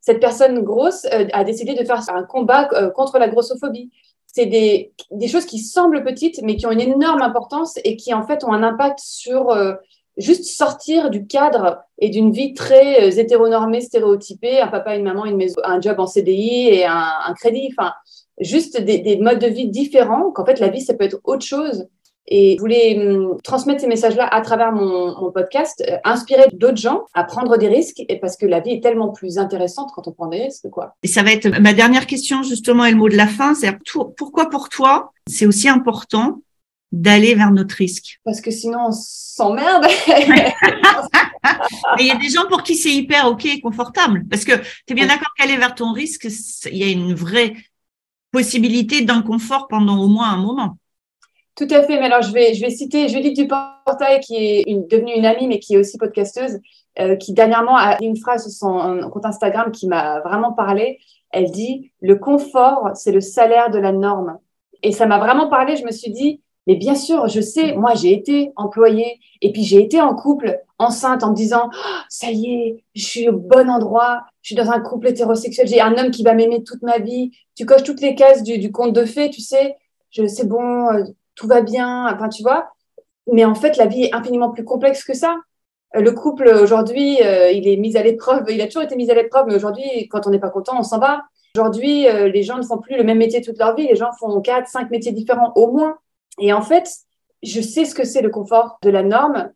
cette 0.00 0.18
personne 0.18 0.60
grosse 0.60 1.04
a 1.04 1.44
décidé 1.44 1.74
de 1.74 1.84
faire 1.84 2.00
un 2.08 2.22
combat 2.22 2.70
contre 2.94 3.18
la 3.18 3.28
grossophobie 3.28 3.90
c'est 4.32 4.46
des, 4.46 4.92
des, 5.10 5.28
choses 5.28 5.44
qui 5.44 5.58
semblent 5.58 6.02
petites, 6.02 6.40
mais 6.42 6.56
qui 6.56 6.66
ont 6.66 6.70
une 6.70 6.80
énorme 6.80 7.22
importance 7.22 7.78
et 7.84 7.96
qui, 7.96 8.14
en 8.14 8.26
fait, 8.26 8.44
ont 8.44 8.52
un 8.52 8.62
impact 8.62 8.98
sur 8.98 9.50
euh, 9.50 9.74
juste 10.16 10.44
sortir 10.44 11.10
du 11.10 11.26
cadre 11.26 11.82
et 11.98 12.08
d'une 12.08 12.32
vie 12.32 12.54
très 12.54 13.04
euh, 13.04 13.10
hétéronormée, 13.10 13.82
stéréotypée, 13.82 14.60
un 14.60 14.68
papa, 14.68 14.96
une 14.96 15.04
maman, 15.04 15.26
une 15.26 15.36
maison, 15.36 15.60
un 15.64 15.80
job 15.80 16.00
en 16.00 16.06
CDI 16.06 16.68
et 16.68 16.86
un, 16.86 17.08
un 17.26 17.34
crédit. 17.34 17.68
Enfin, 17.76 17.92
juste 18.40 18.80
des, 18.80 18.98
des, 18.98 19.18
modes 19.18 19.38
de 19.38 19.48
vie 19.48 19.68
différents, 19.68 20.30
qu'en 20.30 20.46
fait, 20.46 20.60
la 20.60 20.68
vie, 20.68 20.80
ça 20.80 20.94
peut 20.94 21.04
être 21.04 21.20
autre 21.24 21.44
chose. 21.44 21.86
Et 22.28 22.54
je 22.56 22.60
voulais 22.60 22.96
hum, 22.98 23.36
transmettre 23.42 23.80
ces 23.80 23.86
messages-là 23.88 24.26
à 24.26 24.40
travers 24.40 24.72
mon, 24.72 25.20
mon 25.20 25.32
podcast, 25.32 25.82
euh, 25.88 25.96
inspirer 26.04 26.44
d'autres 26.52 26.76
gens 26.76 27.02
à 27.14 27.24
prendre 27.24 27.56
des 27.56 27.68
risques, 27.68 28.00
et 28.08 28.18
parce 28.18 28.36
que 28.36 28.46
la 28.46 28.60
vie 28.60 28.72
est 28.72 28.82
tellement 28.82 29.08
plus 29.10 29.38
intéressante 29.38 29.90
quand 29.94 30.06
on 30.06 30.12
prend 30.12 30.28
des 30.28 30.44
risques, 30.44 30.70
quoi. 30.70 30.94
Et 31.02 31.08
ça 31.08 31.22
va 31.22 31.32
être 31.32 31.48
ma 31.60 31.72
dernière 31.72 32.06
question 32.06 32.42
justement 32.42 32.84
et 32.84 32.92
le 32.92 32.96
mot 32.96 33.08
de 33.08 33.16
la 33.16 33.26
fin, 33.26 33.54
c'est 33.54 33.76
pourquoi 34.16 34.48
pour 34.50 34.68
toi 34.68 35.12
c'est 35.28 35.46
aussi 35.46 35.68
important 35.68 36.40
d'aller 36.92 37.34
vers 37.34 37.50
notre 37.50 37.74
risque? 37.74 38.20
Parce 38.24 38.40
que 38.40 38.50
sinon 38.50 38.86
on 38.88 38.92
s'emmerde. 38.92 39.86
il 41.98 42.06
y 42.06 42.10
a 42.10 42.16
des 42.16 42.28
gens 42.28 42.46
pour 42.48 42.62
qui 42.62 42.76
c'est 42.76 42.92
hyper 42.92 43.26
ok 43.26 43.46
et 43.46 43.60
confortable, 43.60 44.24
parce 44.30 44.44
que 44.44 44.52
tu 44.56 44.92
es 44.92 44.94
bien 44.94 45.06
d'accord 45.06 45.32
qu'aller 45.36 45.56
vers 45.56 45.74
ton 45.74 45.92
risque, 45.92 46.28
il 46.70 46.76
y 46.76 46.84
a 46.84 46.88
une 46.88 47.14
vraie 47.14 47.54
possibilité 48.30 49.02
d'inconfort 49.02 49.68
pendant 49.68 49.98
au 49.98 50.08
moins 50.08 50.30
un 50.30 50.36
moment. 50.36 50.78
Tout 51.56 51.68
à 51.70 51.82
fait. 51.82 51.98
Mais 51.98 52.06
alors, 52.06 52.22
je 52.22 52.32
vais, 52.32 52.54
je 52.54 52.60
vais 52.62 52.70
citer 52.70 53.08
Judith 53.08 53.36
Duportail, 53.36 54.20
qui 54.20 54.36
est 54.36 54.62
une, 54.66 54.86
devenue 54.86 55.12
une 55.14 55.26
amie, 55.26 55.46
mais 55.46 55.58
qui 55.58 55.74
est 55.74 55.78
aussi 55.78 55.98
podcasteuse, 55.98 56.60
euh, 56.98 57.16
qui 57.16 57.32
dernièrement 57.34 57.76
a 57.76 58.02
une 58.02 58.16
phrase 58.16 58.42
sur 58.42 58.52
son 58.52 59.10
compte 59.10 59.26
Instagram 59.26 59.70
qui 59.70 59.86
m'a 59.86 60.20
vraiment 60.20 60.52
parlé. 60.52 60.98
Elle 61.30 61.50
dit 61.50 61.92
Le 62.00 62.16
confort, 62.16 62.90
c'est 62.94 63.12
le 63.12 63.20
salaire 63.20 63.70
de 63.70 63.78
la 63.78 63.92
norme. 63.92 64.38
Et 64.82 64.92
ça 64.92 65.06
m'a 65.06 65.18
vraiment 65.18 65.48
parlé. 65.48 65.76
Je 65.76 65.84
me 65.84 65.90
suis 65.90 66.10
dit 66.10 66.40
Mais 66.66 66.76
bien 66.76 66.94
sûr, 66.94 67.28
je 67.28 67.42
sais, 67.42 67.74
moi, 67.74 67.92
j'ai 67.94 68.12
été 68.12 68.52
employée 68.56 69.20
et 69.42 69.52
puis 69.52 69.62
j'ai 69.62 69.82
été 69.82 70.00
en 70.00 70.14
couple, 70.14 70.58
enceinte, 70.78 71.22
en 71.22 71.30
me 71.30 71.36
disant 71.36 71.68
oh, 71.70 72.00
Ça 72.08 72.30
y 72.30 72.46
est, 72.46 72.84
je 72.94 73.04
suis 73.04 73.28
au 73.28 73.36
bon 73.36 73.68
endroit, 73.68 74.22
je 74.40 74.54
suis 74.54 74.56
dans 74.56 74.70
un 74.70 74.80
couple 74.80 75.08
hétérosexuel, 75.08 75.66
j'ai 75.68 75.82
un 75.82 75.98
homme 75.98 76.10
qui 76.10 76.22
va 76.22 76.32
m'aimer 76.32 76.62
toute 76.64 76.82
ma 76.82 76.98
vie. 76.98 77.30
Tu 77.54 77.66
coches 77.66 77.84
toutes 77.84 78.00
les 78.00 78.14
cases 78.14 78.42
du, 78.42 78.56
du 78.56 78.72
conte 78.72 78.94
de 78.94 79.04
fées, 79.04 79.28
tu 79.28 79.42
sais. 79.42 79.76
C'est 80.10 80.46
bon, 80.46 80.88
euh, 80.90 81.04
tout 81.34 81.46
va 81.46 81.62
bien, 81.62 82.12
enfin 82.12 82.28
tu 82.28 82.42
vois. 82.42 82.72
Mais 83.30 83.44
en 83.44 83.54
fait, 83.54 83.76
la 83.76 83.86
vie 83.86 84.04
est 84.04 84.14
infiniment 84.14 84.50
plus 84.50 84.64
complexe 84.64 85.04
que 85.04 85.14
ça. 85.14 85.36
Euh, 85.96 86.00
le 86.00 86.12
couple 86.12 86.48
aujourd'hui, 86.48 87.22
euh, 87.22 87.50
il 87.50 87.68
est 87.68 87.76
mis 87.76 87.96
à 87.96 88.02
l'épreuve. 88.02 88.44
Il 88.50 88.60
a 88.60 88.66
toujours 88.66 88.82
été 88.82 88.96
mis 88.96 89.10
à 89.10 89.14
l'épreuve, 89.14 89.46
mais 89.48 89.54
aujourd'hui, 89.54 90.08
quand 90.10 90.26
on 90.26 90.30
n'est 90.30 90.38
pas 90.38 90.50
content, 90.50 90.78
on 90.78 90.82
s'en 90.82 90.98
va. 90.98 91.22
Aujourd'hui, 91.56 92.08
euh, 92.08 92.28
les 92.28 92.42
gens 92.42 92.56
ne 92.56 92.62
font 92.62 92.78
plus 92.78 92.96
le 92.96 93.04
même 93.04 93.18
métier 93.18 93.42
toute 93.42 93.58
leur 93.58 93.74
vie. 93.74 93.86
Les 93.86 93.96
gens 93.96 94.10
font 94.18 94.40
quatre, 94.40 94.68
cinq 94.68 94.90
métiers 94.90 95.12
différents 95.12 95.52
au 95.54 95.70
moins. 95.70 95.98
Et 96.38 96.52
en 96.52 96.62
fait, 96.62 96.88
je 97.42 97.60
sais 97.60 97.84
ce 97.84 97.94
que 97.94 98.04
c'est 98.04 98.22
le 98.22 98.30
confort 98.30 98.78
de 98.82 98.90
la 98.90 99.02
norme, 99.02 99.50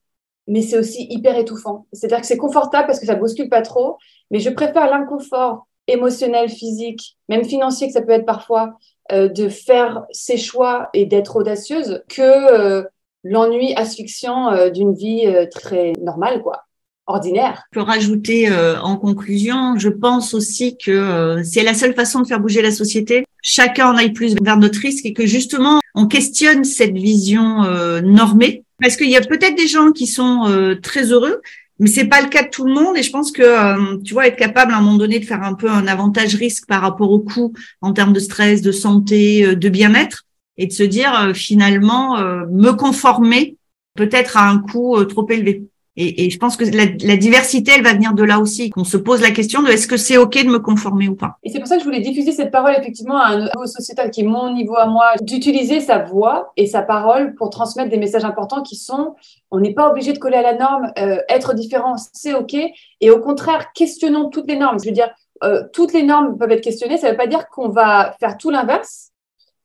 mais 0.46 0.62
c'est 0.62 0.78
aussi 0.78 1.06
hyper 1.10 1.38
étouffant. 1.38 1.86
C'est-à-dire 1.92 2.20
que 2.20 2.26
c'est 2.26 2.36
confortable 2.36 2.86
parce 2.86 3.00
que 3.00 3.06
ça 3.06 3.14
bouscule 3.14 3.48
pas 3.48 3.62
trop, 3.62 3.96
mais 4.30 4.40
je 4.40 4.50
préfère 4.50 4.90
l'inconfort 4.90 5.66
émotionnel, 5.88 6.48
physique, 6.48 7.16
même 7.28 7.44
financier 7.44 7.86
que 7.86 7.92
ça 7.92 8.02
peut 8.02 8.12
être 8.12 8.26
parfois, 8.26 8.76
euh, 9.12 9.28
de 9.28 9.48
faire 9.48 10.02
ses 10.10 10.36
choix 10.36 10.88
et 10.92 11.06
d'être 11.06 11.36
audacieuse 11.36 12.02
que 12.08 12.22
euh, 12.22 12.82
l'ennui 13.22 13.72
asphyxiant 13.74 14.50
euh, 14.50 14.68
d'une 14.68 14.94
vie 14.94 15.26
très 15.52 15.92
normale, 16.02 16.42
quoi 16.42 16.64
ordinaire. 17.08 17.62
Je 17.70 17.78
peux 17.78 17.86
rajouter 17.86 18.50
en 18.82 18.96
conclusion, 18.96 19.78
je 19.78 19.88
pense 19.88 20.34
aussi 20.34 20.76
que 20.76 21.40
c'est 21.44 21.62
la 21.62 21.72
seule 21.72 21.94
façon 21.94 22.20
de 22.20 22.26
faire 22.26 22.40
bouger 22.40 22.62
la 22.62 22.72
société. 22.72 23.24
Chacun 23.42 23.92
en 23.92 23.96
aille 23.96 24.12
plus 24.12 24.34
vers 24.42 24.56
notre 24.56 24.80
risque 24.80 25.06
et 25.06 25.12
que 25.12 25.24
justement 25.24 25.78
on 25.94 26.08
questionne 26.08 26.64
cette 26.64 26.96
vision 26.96 27.62
normée. 28.02 28.64
Parce 28.82 28.96
qu'il 28.96 29.08
y 29.08 29.16
a 29.16 29.20
peut-être 29.20 29.54
des 29.54 29.68
gens 29.68 29.92
qui 29.92 30.08
sont 30.08 30.76
très 30.82 31.12
heureux, 31.12 31.42
mais 31.78 31.88
c'est 31.88 32.06
pas 32.06 32.22
le 32.22 32.28
cas 32.28 32.44
de 32.44 32.48
tout 32.48 32.64
le 32.64 32.72
monde 32.72 32.96
et 32.96 33.02
je 33.02 33.10
pense 33.10 33.32
que 33.32 33.42
euh, 33.42 33.98
tu 34.02 34.14
vois 34.14 34.26
être 34.26 34.36
capable 34.36 34.72
à 34.72 34.78
un 34.78 34.80
moment 34.80 34.96
donné 34.96 35.18
de 35.18 35.24
faire 35.24 35.42
un 35.42 35.54
peu 35.54 35.70
un 35.70 35.86
avantage 35.86 36.34
risque 36.34 36.66
par 36.66 36.80
rapport 36.80 37.10
au 37.10 37.20
coût 37.20 37.52
en 37.80 37.92
termes 37.92 38.12
de 38.12 38.20
stress, 38.20 38.62
de 38.62 38.72
santé, 38.72 39.44
euh, 39.44 39.54
de 39.54 39.68
bien-être 39.68 40.24
et 40.56 40.66
de 40.66 40.72
se 40.72 40.82
dire 40.82 41.14
euh, 41.14 41.34
finalement 41.34 42.18
me 42.50 42.72
conformer 42.72 43.56
peut-être 43.94 44.36
à 44.36 44.48
un 44.48 44.58
coût 44.58 45.02
trop 45.04 45.28
élevé. 45.30 45.64
Et, 45.96 46.26
et, 46.26 46.30
je 46.30 46.38
pense 46.38 46.56
que 46.56 46.64
la, 46.64 46.84
la, 47.02 47.16
diversité, 47.16 47.72
elle 47.76 47.82
va 47.82 47.94
venir 47.94 48.12
de 48.12 48.22
là 48.22 48.38
aussi, 48.38 48.68
qu'on 48.70 48.84
se 48.84 48.96
pose 48.96 49.22
la 49.22 49.30
question 49.30 49.62
de 49.62 49.68
est-ce 49.68 49.86
que 49.86 49.96
c'est 49.96 50.18
OK 50.18 50.34
de 50.34 50.48
me 50.48 50.58
conformer 50.58 51.08
ou 51.08 51.14
pas. 51.14 51.38
Et 51.42 51.50
c'est 51.50 51.58
pour 51.58 51.68
ça 51.68 51.76
que 51.76 51.80
je 51.80 51.86
voulais 51.86 52.00
diffuser 52.00 52.32
cette 52.32 52.50
parole 52.50 52.74
effectivement 52.78 53.16
à 53.16 53.28
un 53.28 53.38
niveau 53.40 53.66
sociétal 53.66 54.10
qui 54.10 54.20
est 54.20 54.24
mon 54.24 54.52
niveau 54.52 54.76
à 54.76 54.86
moi, 54.86 55.12
d'utiliser 55.22 55.80
sa 55.80 55.98
voix 55.98 56.52
et 56.56 56.66
sa 56.66 56.82
parole 56.82 57.34
pour 57.34 57.50
transmettre 57.50 57.90
des 57.90 57.96
messages 57.96 58.24
importants 58.24 58.62
qui 58.62 58.76
sont 58.76 59.14
on 59.50 59.60
n'est 59.60 59.74
pas 59.74 59.88
obligé 59.88 60.12
de 60.12 60.18
coller 60.18 60.36
à 60.36 60.42
la 60.42 60.54
norme, 60.54 60.92
euh, 60.98 61.18
être 61.28 61.54
différent, 61.54 61.96
c'est 62.12 62.34
OK. 62.34 62.54
Et 63.00 63.10
au 63.10 63.20
contraire, 63.20 63.72
questionnons 63.74 64.28
toutes 64.28 64.48
les 64.48 64.56
normes. 64.56 64.78
Je 64.80 64.86
veux 64.86 64.94
dire, 64.94 65.10
euh, 65.44 65.62
toutes 65.72 65.92
les 65.92 66.02
normes 66.02 66.36
peuvent 66.36 66.50
être 66.50 66.62
questionnées, 66.62 66.98
ça 66.98 67.06
ne 67.06 67.12
veut 67.12 67.16
pas 67.16 67.26
dire 67.26 67.48
qu'on 67.48 67.68
va 67.68 68.14
faire 68.18 68.36
tout 68.36 68.50
l'inverse, 68.50 69.12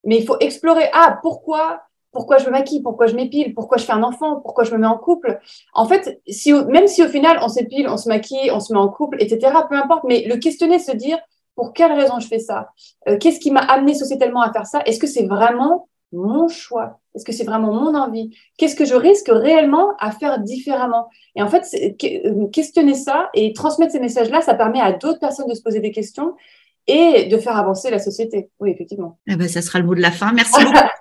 mais 0.05 0.17
il 0.17 0.25
faut 0.25 0.37
explorer, 0.39 0.89
ah, 0.93 1.19
pourquoi 1.21 1.81
pourquoi 2.11 2.37
je 2.37 2.45
me 2.45 2.51
maquille, 2.51 2.81
pourquoi 2.81 3.07
je 3.07 3.15
m'épile, 3.15 3.53
pourquoi 3.53 3.77
je 3.77 3.85
fais 3.85 3.93
un 3.93 4.03
enfant, 4.03 4.39
pourquoi 4.41 4.63
je 4.63 4.71
me 4.71 4.77
mets 4.79 4.87
en 4.87 4.97
couple. 4.97 5.39
En 5.73 5.85
fait, 5.85 6.21
si, 6.27 6.53
même 6.53 6.87
si 6.87 7.03
au 7.03 7.07
final 7.07 7.39
on 7.41 7.47
s'épile, 7.47 7.87
on 7.87 7.97
se 7.97 8.09
maquille, 8.09 8.51
on 8.51 8.59
se 8.59 8.73
met 8.73 8.79
en 8.79 8.89
couple, 8.89 9.17
etc., 9.21 9.53
peu 9.69 9.75
importe, 9.75 10.03
mais 10.05 10.25
le 10.27 10.37
questionner, 10.37 10.79
se 10.79 10.91
dire 10.91 11.17
pour 11.55 11.73
quelle 11.73 11.91
raison 11.91 12.19
je 12.19 12.27
fais 12.27 12.39
ça? 12.39 12.69
Euh, 13.07 13.17
Qu'est-ce 13.17 13.39
qui 13.39 13.51
m'a 13.51 13.59
amené 13.59 13.93
sociétalement 13.93 14.41
à 14.41 14.51
faire 14.51 14.65
ça? 14.65 14.81
Est-ce 14.85 14.99
que 14.99 15.07
c'est 15.07 15.25
vraiment 15.25 15.87
mon 16.11 16.47
choix? 16.47 16.99
Est-ce 17.15 17.25
que 17.25 17.31
c'est 17.31 17.43
vraiment 17.43 17.73
mon 17.73 17.95
envie? 17.95 18.35
Qu'est-ce 18.57 18.75
que 18.75 18.85
je 18.85 18.95
risque 18.95 19.29
réellement 19.29 19.95
à 19.99 20.11
faire 20.11 20.39
différemment? 20.39 21.07
Et 21.35 21.43
en 21.43 21.49
fait, 21.49 21.65
euh, 22.03 22.47
questionner 22.47 22.95
ça 22.95 23.29
et 23.33 23.53
transmettre 23.53 23.91
ces 23.91 23.99
messages-là, 23.99 24.41
ça 24.41 24.55
permet 24.55 24.81
à 24.81 24.93
d'autres 24.93 25.19
personnes 25.19 25.47
de 25.47 25.53
se 25.53 25.61
poser 25.61 25.79
des 25.79 25.91
questions 25.91 26.33
et 26.87 27.25
de 27.25 27.37
faire 27.37 27.57
avancer 27.57 27.91
la 27.91 27.99
société. 27.99 28.49
Oui, 28.59 28.71
effectivement. 28.71 29.19
Eh 29.27 29.35
ben, 29.35 29.47
ça 29.47 29.61
sera 29.61 29.79
le 29.79 29.85
mot 29.85 29.95
de 29.95 30.01
la 30.01 30.11
fin. 30.11 30.31
Merci 30.33 30.63
beaucoup, 30.63 30.77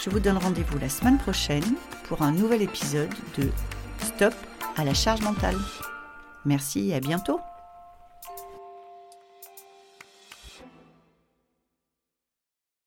Je 0.00 0.10
vous 0.10 0.20
donne 0.20 0.38
rendez-vous 0.38 0.78
la 0.78 0.88
semaine 0.88 1.18
prochaine 1.18 1.74
pour 2.04 2.22
un 2.22 2.30
nouvel 2.30 2.62
épisode 2.62 3.12
de 3.36 3.50
Stop 3.98 4.34
à 4.76 4.84
la 4.84 4.94
charge 4.94 5.22
mentale. 5.22 5.56
Merci 6.44 6.90
et 6.90 6.94
à 6.94 7.00
bientôt 7.00 7.40